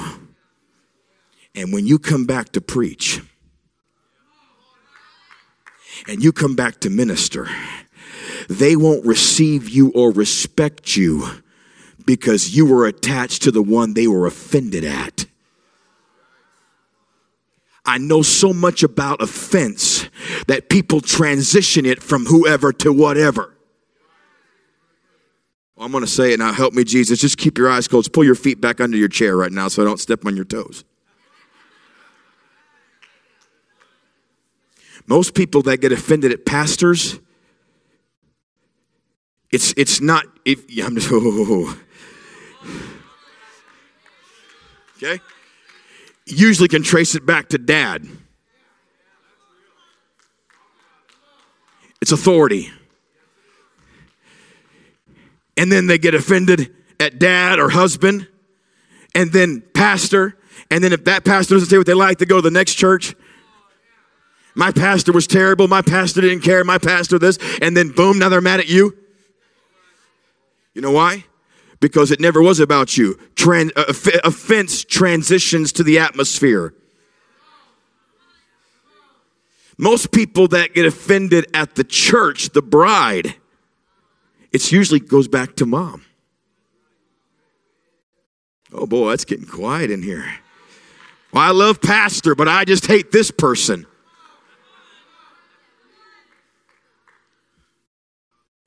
And 1.55 1.73
when 1.73 1.87
you 1.87 1.99
come 1.99 2.25
back 2.25 2.53
to 2.53 2.61
preach, 2.61 3.21
and 6.09 6.23
you 6.23 6.33
come 6.33 6.57
back 6.57 6.81
to 6.81 6.91
minister, 6.91 7.49
they 8.49 8.77
won't 8.77 9.05
receive 9.05 9.69
you 9.69 9.93
or 9.95 10.13
respect 10.13 10.97
you 10.97 11.27
because 12.05 12.57
you 12.57 12.67
were 12.67 12.87
attached 12.87 13.43
to 13.43 13.51
the 13.51 13.63
one 13.63 13.95
they 13.95 14.07
were 14.07 14.27
offended 14.27 14.85
at. 14.85 15.27
I 17.85 17.99
know 17.99 18.23
so 18.23 18.53
much 18.53 18.83
about 18.83 19.21
offense 19.21 20.09
that 20.47 20.69
people 20.69 21.01
transition 21.01 21.85
it 21.85 22.03
from 22.03 22.27
whoever 22.27 22.73
to 22.75 22.93
whatever. 22.93 23.57
I'm 25.77 25.91
going 25.91 26.05
to 26.05 26.11
say 26.11 26.33
it 26.33 26.39
now. 26.39 26.53
Help 26.53 26.75
me, 26.75 26.85
Jesus. 26.85 27.21
Just 27.21 27.39
keep 27.39 27.59
your 27.59 27.69
eyes 27.69 27.89
closed. 27.89 28.13
Pull 28.13 28.23
your 28.25 28.37
feet 28.37 28.61
back 28.61 28.81
under 28.81 28.97
your 28.97 29.09
chair 29.09 29.37
right 29.37 29.51
now 29.51 29.67
so 29.67 29.83
I 29.83 29.85
don't 29.85 29.99
step 29.99 30.25
on 30.25 30.37
your 30.37 30.45
toes. 30.45 30.85
Most 35.09 35.35
people 35.35 35.63
that 35.63 35.79
get 35.79 35.91
offended 35.91 36.31
at 36.31 36.47
pastors, 36.47 37.19
it's 39.53 39.75
it's 39.77 40.01
not 40.01 40.25
if 40.45 40.65
I'm 40.85 40.95
just, 40.95 41.09
oh, 41.13 41.21
oh, 41.23 41.47
oh, 41.49 41.77
oh, 42.65 42.71
okay. 44.97 45.23
Usually 46.27 46.69
can 46.69 46.83
trace 46.83 47.15
it 47.15 47.27
back 47.27 47.51
to 47.51 47.59
dad. 47.59 48.07
It's 52.01 52.13
authority. 52.13 52.71
And 55.57 55.71
then 55.71 55.87
they 55.87 55.99
get 55.99 56.15
offended 56.15 56.75
at 56.99 57.19
dad 57.19 57.59
or 57.59 57.69
husband, 57.69 58.27
and 59.15 59.33
then 59.33 59.63
pastor. 59.75 60.37
And 60.71 60.83
then 60.83 60.93
if 60.93 61.05
that 61.05 61.25
pastor 61.25 61.55
doesn't 61.55 61.69
say 61.69 61.77
what 61.77 61.87
they 61.87 61.95
like, 61.95 62.19
they 62.19 62.25
go 62.25 62.37
to 62.37 62.43
the 62.43 62.51
next 62.51 62.75
church. 62.75 63.15
My 64.55 64.71
pastor 64.71 65.13
was 65.13 65.27
terrible. 65.27 65.69
My 65.69 65.83
pastor 65.83 66.21
didn't 66.23 66.41
care. 66.41 66.65
My 66.65 66.79
pastor 66.79 67.19
this. 67.19 67.39
And 67.61 67.77
then 67.77 67.91
boom, 67.91 68.19
now 68.19 68.29
they're 68.29 68.41
mad 68.41 68.61
at 68.61 68.69
you. 68.69 68.97
You 70.75 70.83
know 70.83 70.91
why? 70.91 71.25
Because 71.81 72.11
it 72.11 72.21
never 72.21 72.41
was 72.41 72.61
about 72.61 72.97
you. 72.97 73.15
Tran- 73.35 73.73
uh, 73.77 73.93
offense 74.25 74.85
transitions 74.85 75.73
to 75.73 75.83
the 75.83 75.99
atmosphere. 75.99 76.75
Most 79.79 80.13
people 80.13 80.49
that 80.49 80.75
get 80.75 80.87
offended 80.87 81.47
at 81.55 81.75
the 81.75 81.85
church, 81.85 82.51
the 82.51 82.63
bride, 82.63 83.35
it 84.53 84.71
usually 84.71 85.01
goes 85.01 85.29
back 85.29 85.57
to 85.57 85.67
mom. 85.67 86.05
Oh 88.73 88.87
boy, 88.87 89.11
that's 89.11 89.25
getting 89.25 89.47
quiet 89.47 89.91
in 89.91 90.03
here. 90.03 90.25
Well, 91.33 91.43
I 91.43 91.51
love 91.51 91.81
pastor, 91.81 92.35
but 92.35 92.49
I 92.49 92.65
just 92.65 92.87
hate 92.87 93.11
this 93.11 93.31
person. 93.31 93.87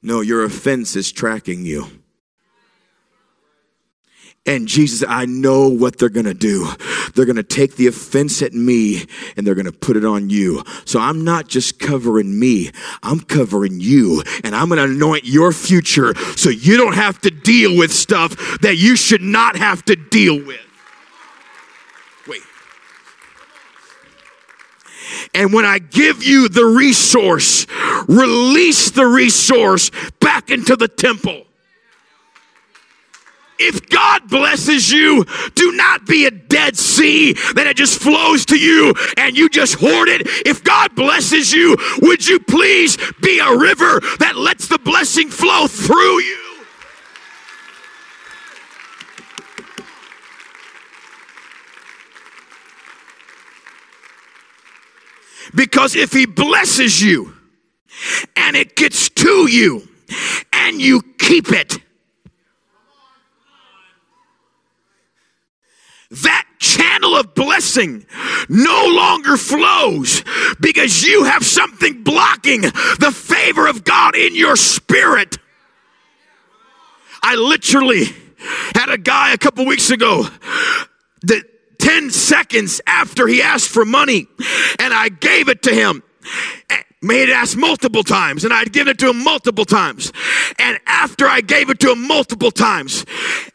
No, 0.05 0.21
your 0.21 0.43
offense 0.43 0.95
is 0.95 1.11
tracking 1.11 1.65
you. 1.65 1.87
And 4.45 4.67
Jesus, 4.67 5.03
I 5.09 5.25
know 5.25 5.67
what 5.67 5.97
they're 5.97 6.09
going 6.09 6.27
to 6.27 6.35
do. 6.35 6.67
They're 7.15 7.25
going 7.25 7.37
to 7.37 7.43
take 7.43 7.75
the 7.75 7.87
offense 7.87 8.43
at 8.43 8.53
me 8.53 9.05
and 9.35 9.47
they're 9.47 9.55
going 9.55 9.65
to 9.65 9.71
put 9.71 9.97
it 9.97 10.05
on 10.05 10.29
you. 10.29 10.61
So 10.85 10.99
I'm 10.99 11.23
not 11.23 11.47
just 11.47 11.79
covering 11.79 12.39
me. 12.39 12.69
I'm 13.01 13.19
covering 13.19 13.79
you 13.79 14.21
and 14.43 14.55
I'm 14.55 14.69
going 14.69 14.77
to 14.77 14.95
anoint 14.95 15.23
your 15.25 15.51
future 15.51 16.13
so 16.35 16.51
you 16.51 16.77
don't 16.77 16.93
have 16.93 17.19
to 17.21 17.31
deal 17.31 17.75
with 17.75 17.91
stuff 17.91 18.59
that 18.61 18.75
you 18.77 18.95
should 18.95 19.23
not 19.23 19.55
have 19.55 19.83
to 19.85 19.95
deal 19.95 20.35
with. 20.35 20.61
Wait. 22.27 22.41
And 25.33 25.53
when 25.53 25.65
I 25.65 25.79
give 25.79 26.23
you 26.23 26.49
the 26.49 26.65
resource, 26.65 27.65
release 28.07 28.91
the 28.91 29.05
resource 29.05 29.91
back 30.19 30.49
into 30.49 30.75
the 30.75 30.87
temple. 30.87 31.43
If 33.57 33.89
God 33.89 34.29
blesses 34.29 34.91
you, 34.91 35.25
do 35.55 35.71
not 35.73 36.05
be 36.05 36.25
a 36.25 36.31
dead 36.31 36.77
sea 36.77 37.33
that 37.53 37.67
it 37.67 37.77
just 37.77 38.01
flows 38.01 38.45
to 38.47 38.57
you 38.57 38.93
and 39.17 39.37
you 39.37 39.47
just 39.47 39.75
hoard 39.75 40.09
it. 40.09 40.23
If 40.45 40.63
God 40.63 40.93
blesses 40.95 41.53
you, 41.53 41.77
would 42.01 42.27
you 42.27 42.39
please 42.39 42.97
be 43.21 43.39
a 43.39 43.57
river 43.57 44.01
that 44.19 44.35
lets 44.35 44.67
the 44.67 44.79
blessing 44.79 45.29
flow 45.29 45.67
through 45.67 46.19
you? 46.21 46.44
Because 55.55 55.95
if 55.95 56.11
He 56.11 56.25
blesses 56.25 57.01
you 57.01 57.33
and 58.35 58.55
it 58.55 58.75
gets 58.75 59.09
to 59.09 59.49
you 59.49 59.87
and 60.51 60.81
you 60.81 61.01
keep 61.17 61.51
it, 61.51 61.77
that 66.23 66.45
channel 66.59 67.15
of 67.15 67.33
blessing 67.35 68.05
no 68.47 68.87
longer 68.91 69.37
flows 69.37 70.23
because 70.59 71.03
you 71.03 71.23
have 71.23 71.43
something 71.43 72.03
blocking 72.03 72.61
the 72.61 73.11
favor 73.13 73.67
of 73.67 73.83
God 73.83 74.15
in 74.15 74.35
your 74.35 74.55
spirit. 74.55 75.37
I 77.21 77.35
literally 77.35 78.05
had 78.75 78.89
a 78.89 78.97
guy 78.97 79.33
a 79.33 79.37
couple 79.37 79.65
weeks 79.65 79.89
ago 79.89 80.27
that 81.23 81.43
10 81.85 82.09
seconds 82.09 82.81
after 82.87 83.27
he 83.27 83.43
asked 83.43 83.69
for 83.69 83.85
money 83.85 84.27
and 84.79 84.91
I 84.91 85.09
gave 85.09 85.49
it 85.49 85.61
to 85.63 85.71
him 85.71 86.01
eh, 86.71 86.81
May 87.05 87.19
had 87.19 87.29
asked 87.29 87.55
multiple 87.55 88.01
times, 88.01 88.43
and 88.45 88.51
I'd 88.51 88.73
given 88.73 88.89
it 88.89 88.97
to 88.99 89.09
him 89.11 89.23
multiple 89.23 89.63
times. 89.63 90.11
And 90.57 90.79
after 90.87 91.27
I 91.27 91.41
gave 91.41 91.69
it 91.69 91.79
to 91.81 91.91
him 91.91 92.07
multiple 92.07 92.49
times, 92.49 93.05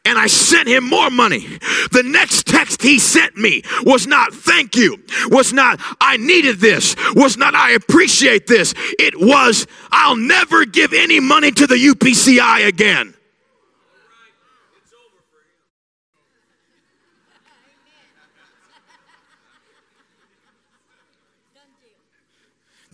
and 0.05 0.17
I 0.17 0.29
sent 0.29 0.69
him 0.69 0.89
more 0.89 1.11
money, 1.11 1.59
the 1.91 2.05
next 2.05 2.47
text 2.47 2.81
he 2.81 3.01
sent 3.01 3.37
me 3.37 3.63
was 3.83 4.07
not 4.07 4.33
thank 4.33 4.77
you, 4.77 5.03
was 5.31 5.53
not 5.53 5.81
I 6.01 6.17
needed 6.19 6.61
this, 6.61 6.95
was 7.17 7.37
not 7.37 7.57
I 7.57 7.73
appreciate 7.73 8.47
this. 8.47 8.73
It 9.01 9.19
was 9.19 9.67
I'll 9.91 10.15
never 10.15 10.65
give 10.65 10.93
any 10.93 11.19
money 11.19 11.51
to 11.51 11.67
the 11.67 11.75
UPCI 11.75 12.69
again. 12.69 13.15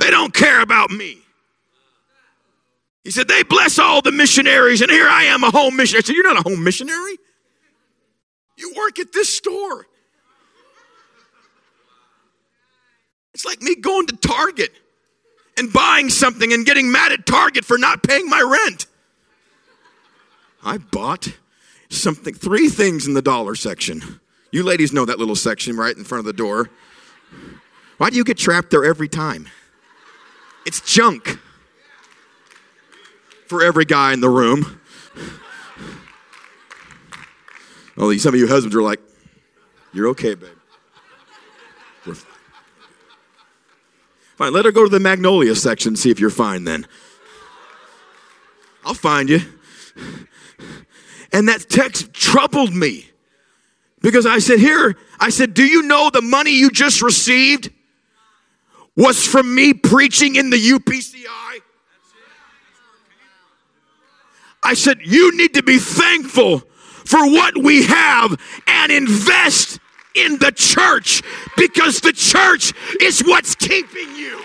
They 0.06 0.12
don't 0.12 0.32
care 0.32 0.60
about 0.62 0.92
me. 0.92 1.18
He 3.02 3.10
said, 3.10 3.26
They 3.26 3.42
bless 3.42 3.76
all 3.80 4.02
the 4.02 4.12
missionaries, 4.12 4.80
and 4.80 4.88
here 4.88 5.08
I 5.08 5.24
am, 5.24 5.42
a 5.42 5.50
home 5.50 5.74
missionary. 5.74 5.98
I 5.98 6.06
said, 6.06 6.14
You're 6.14 6.32
not 6.32 6.46
a 6.46 6.48
home 6.48 6.62
missionary. 6.62 7.16
You 8.56 8.72
work 8.76 9.00
at 9.00 9.12
this 9.12 9.36
store. 9.36 9.84
It's 13.34 13.44
like 13.44 13.60
me 13.60 13.74
going 13.74 14.06
to 14.06 14.16
Target 14.16 14.70
and 15.58 15.72
buying 15.72 16.08
something 16.08 16.52
and 16.52 16.64
getting 16.64 16.92
mad 16.92 17.10
at 17.10 17.26
Target 17.26 17.64
for 17.64 17.76
not 17.76 18.04
paying 18.04 18.28
my 18.28 18.42
rent. 18.42 18.86
I 20.64 20.78
bought 20.78 21.36
something, 21.88 22.32
three 22.32 22.68
things 22.68 23.08
in 23.08 23.14
the 23.14 23.22
dollar 23.22 23.56
section. 23.56 24.20
You 24.52 24.62
ladies 24.62 24.92
know 24.92 25.04
that 25.04 25.18
little 25.18 25.34
section 25.34 25.76
right 25.76 25.96
in 25.96 26.04
front 26.04 26.20
of 26.20 26.26
the 26.26 26.32
door. 26.32 26.70
Why 27.98 28.10
do 28.10 28.16
you 28.16 28.22
get 28.22 28.38
trapped 28.38 28.70
there 28.70 28.84
every 28.84 29.08
time? 29.08 29.48
It's 30.66 30.80
junk 30.80 31.38
for 33.46 33.62
every 33.62 33.84
guy 33.84 34.12
in 34.12 34.20
the 34.20 34.28
room. 34.28 34.80
Oh, 37.96 38.14
some 38.16 38.34
of 38.34 38.40
you 38.40 38.48
husbands 38.48 38.74
are 38.74 38.82
like, 38.82 39.00
You're 39.92 40.08
okay, 40.08 40.34
babe. 40.34 40.50
We're 42.04 42.14
fine. 42.14 42.32
Fine, 44.36 44.52
let 44.52 44.64
her 44.64 44.72
go 44.72 44.84
to 44.84 44.90
the 44.90 44.98
magnolia 44.98 45.54
section, 45.54 45.94
see 45.94 46.10
if 46.10 46.18
you're 46.18 46.30
fine 46.30 46.64
then. 46.64 46.88
I'll 48.84 48.92
find 48.92 49.30
you. 49.30 49.40
And 51.32 51.48
that 51.48 51.68
text 51.68 52.12
troubled 52.12 52.74
me 52.74 53.08
because 54.00 54.26
I 54.26 54.40
said, 54.40 54.58
Here, 54.58 54.96
I 55.20 55.30
said, 55.30 55.54
Do 55.54 55.64
you 55.64 55.82
know 55.82 56.10
the 56.10 56.22
money 56.22 56.50
you 56.50 56.70
just 56.70 57.02
received 57.02 57.70
was 58.96 59.26
from 59.26 59.54
me 59.54 59.74
preaching 59.74 60.36
in 60.36 60.50
the 60.50 60.56
UPCI? 60.56 61.60
I 64.62 64.74
said, 64.74 64.98
You 65.04 65.36
need 65.36 65.54
to 65.54 65.62
be 65.62 65.78
thankful 65.78 66.60
for 67.04 67.24
what 67.24 67.56
we 67.56 67.84
have 67.84 68.36
and 68.66 68.90
invest 68.90 69.78
in 70.14 70.38
the 70.38 70.50
church 70.50 71.22
because 71.56 72.00
the 72.00 72.12
church 72.12 72.72
is 73.00 73.20
what's 73.20 73.54
keeping 73.54 74.16
you. 74.16 74.40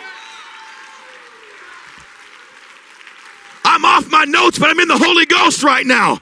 I'm 3.64 3.86
off 3.86 4.12
my 4.12 4.26
notes, 4.26 4.60
but 4.60 4.70
I'm 4.70 4.80
in 4.80 4.88
the 4.88 4.98
Holy 4.98 5.26
Ghost 5.26 5.64
right 5.64 5.86
now. 5.86 6.20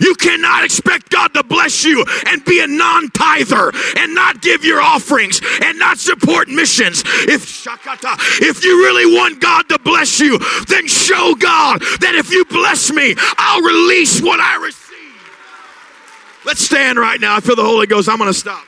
You 0.00 0.14
cannot 0.14 0.64
expect 0.64 1.10
God 1.10 1.34
to 1.34 1.42
bless 1.42 1.84
you 1.84 2.04
and 2.26 2.44
be 2.44 2.60
a 2.60 2.66
non 2.66 3.10
tither 3.10 3.70
and 3.98 4.14
not 4.14 4.40
give 4.40 4.64
your 4.64 4.80
offerings 4.80 5.40
and 5.62 5.78
not 5.78 5.98
support 5.98 6.48
missions. 6.48 7.02
If 7.28 7.46
shakata, 7.46 8.16
if 8.40 8.64
you 8.64 8.78
really 8.82 9.06
want 9.06 9.40
God 9.40 9.68
to 9.68 9.78
bless 9.78 10.18
you, 10.20 10.38
then 10.68 10.86
show 10.86 11.34
God 11.34 11.80
that 12.00 12.14
if 12.14 12.30
you 12.30 12.44
bless 12.46 12.90
me, 12.90 13.14
I'll 13.38 13.62
release 13.62 14.20
what 14.20 14.40
I 14.40 14.56
receive. 14.56 14.80
Let's 16.44 16.64
stand 16.64 16.98
right 16.98 17.20
now. 17.20 17.36
I 17.36 17.40
feel 17.40 17.56
the 17.56 17.64
Holy 17.64 17.86
Ghost. 17.86 18.08
I'm 18.08 18.16
going 18.16 18.32
to 18.32 18.38
stop. 18.38 18.64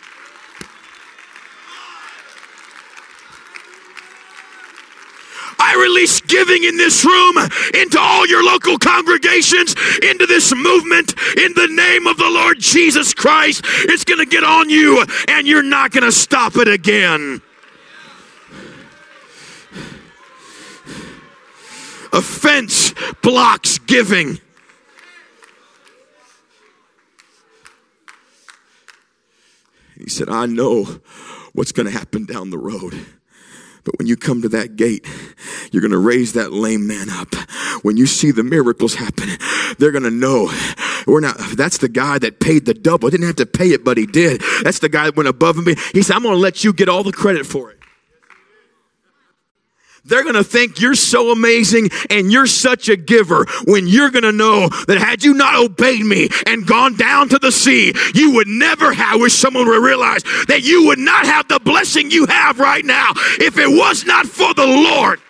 I 5.63 5.77
release 5.77 6.21
giving 6.21 6.65
in 6.65 6.77
this 6.77 7.05
room 7.05 7.37
into 7.75 7.99
all 8.01 8.27
your 8.27 8.45
local 8.45 8.79
congregations, 8.79 9.77
into 10.03 10.27
this 10.27 10.53
movement 10.53 11.15
in 11.37 11.55
the 11.55 11.69
name 11.69 12.09
of 12.09 12.17
the 12.17 12.29
Lord 12.29 12.59
Jesus 12.59 13.15
Christ. 13.15 13.63
It's 13.85 14.05
going 14.05 14.19
to 14.19 14.27
get 14.27 14.43
on 14.43 14.69
you 14.69 15.05
and 15.29 15.47
you're 15.47 15.63
not 15.63 15.93
going 15.93 16.03
to 16.03 16.11
stop 16.11 16.57
it 16.57 16.67
again. 16.67 17.41
Offense 22.13 22.93
blocks 23.23 23.79
giving. 23.79 24.41
He 29.97 30.09
said, 30.09 30.29
I 30.29 30.47
know 30.47 31.01
what's 31.53 31.71
going 31.71 31.87
to 31.87 31.93
happen 31.93 32.25
down 32.25 32.51
the 32.51 32.59
road. 32.59 33.07
But 33.85 33.99
when 33.99 34.07
you 34.07 34.17
come 34.17 34.43
to 34.43 34.49
that 34.51 34.77
gate, 34.77 35.07
you're 35.73 35.81
going 35.81 35.93
to 35.93 35.99
raise 35.99 36.35
that 36.35 36.53
lame 36.53 36.87
man 36.87 37.11
up. 37.11 37.35
When 37.83 37.97
you 37.97 38.07
see 38.07 38.31
the 38.31 38.45
miracles 38.45 38.95
happen, 38.95 39.29
they're 39.79 39.91
going 39.91 40.05
to 40.05 40.11
know 40.11 40.51
we're 41.07 41.21
not, 41.21 41.37
that's 41.57 41.79
the 41.79 41.89
guy 41.89 42.19
that 42.19 42.39
paid 42.39 42.65
the 42.65 42.75
double. 42.75 43.11
Didn't 43.11 43.27
have 43.27 43.37
to 43.37 43.47
pay 43.47 43.71
it, 43.71 43.85
but 43.85 43.97
he 43.97 44.07
did. 44.07 44.43
That's 44.63 44.79
the 44.79 44.89
guy 44.89 45.07
that 45.07 45.17
went 45.17 45.29
above 45.29 45.57
and 45.57 45.65
beyond. 45.65 45.81
He 45.93 46.03
said, 46.03 46.15
I'm 46.15 46.23
going 46.23 46.35
to 46.35 46.41
let 46.41 46.63
you 46.63 46.73
get 46.73 46.89
all 46.89 47.03
the 47.03 47.13
credit 47.13 47.45
for 47.45 47.71
it. 47.71 47.82
They're 50.05 50.25
going 50.25 50.35
to 50.35 50.45
think 50.45 50.81
you're 50.81 50.95
so 50.95 51.31
amazing 51.31 51.91
and 52.11 52.33
you're 52.33 52.47
such 52.47 52.89
a 52.89 52.97
giver 52.97 53.47
when 53.67 53.87
you're 53.87 54.11
going 54.11 54.25
to 54.25 54.33
know 54.33 54.69
that 54.89 54.99
had 54.99 55.23
you 55.23 55.35
not 55.35 55.55
obeyed 55.55 56.05
me 56.05 56.29
and 56.47 56.67
gone 56.67 56.97
down 56.97 57.29
to 57.29 57.39
the 57.39 57.53
sea, 57.53 57.93
you 58.15 58.35
would 58.35 58.49
never 58.49 58.93
have. 58.93 59.13
I 59.13 59.17
wish 59.17 59.35
someone 59.35 59.67
would 59.69 59.83
realize 59.83 60.23
that 60.49 60.63
you 60.63 60.87
would 60.87 60.99
not 60.99 61.27
have 61.27 61.47
the 61.49 61.61
blessing 61.61 62.11
you 62.11 62.27
have 62.27 62.59
right 62.59 62.85
now 62.85 63.13
if 63.39 63.59
it 63.59 63.69
was 63.69 64.05
not 64.05 64.27
for 64.27 64.53
the 64.55 64.67
Lord 64.67 65.21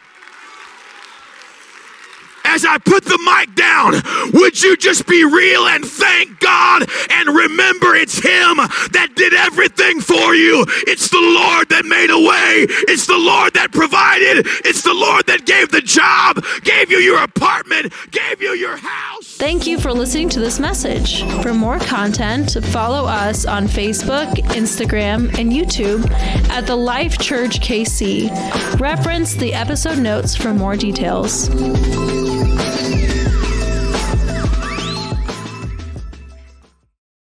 as 2.44 2.64
I 2.64 2.78
put 2.78 3.04
the 3.04 3.18
mic 3.24 3.54
down, 3.54 3.94
would 4.34 4.62
you 4.62 4.76
just 4.76 5.06
be 5.06 5.24
real 5.24 5.66
and 5.66 5.84
thank 5.84 6.40
God 6.40 6.84
and 7.10 7.28
remember 7.28 7.94
it's 7.94 8.16
Him 8.16 8.56
that 8.92 9.12
did 9.14 9.34
everything 9.34 10.00
for 10.00 10.34
you? 10.34 10.64
It's 10.86 11.08
the 11.08 11.20
Lord 11.20 11.68
that 11.70 11.84
made 11.84 12.10
a 12.10 12.18
way, 12.18 12.66
it's 12.88 13.06
the 13.06 13.18
Lord 13.18 13.54
that 13.54 13.72
provided, 13.72 14.46
it's 14.64 14.82
the 14.82 14.94
Lord 14.94 15.26
that 15.26 15.46
gave 15.46 15.70
the 15.70 15.80
job, 15.80 16.44
gave 16.62 16.90
you 16.90 16.98
your 16.98 17.22
apartment, 17.22 17.92
gave 18.10 18.40
you 18.40 18.52
your 18.54 18.76
house. 18.76 19.36
Thank 19.36 19.66
you 19.66 19.78
for 19.78 19.92
listening 19.92 20.28
to 20.30 20.40
this 20.40 20.58
message. 20.60 21.24
For 21.42 21.54
more 21.54 21.78
content, 21.78 22.56
follow 22.66 23.06
us 23.06 23.44
on 23.44 23.66
Facebook, 23.66 24.32
Instagram, 24.54 25.36
and 25.38 25.52
YouTube 25.52 26.10
at 26.50 26.66
the 26.66 26.76
Life 26.76 27.18
Church 27.18 27.60
KC. 27.60 28.30
Reference 28.80 29.34
the 29.34 29.54
episode 29.54 29.98
notes 29.98 30.36
for 30.36 30.52
more 30.52 30.76
details. 30.76 31.48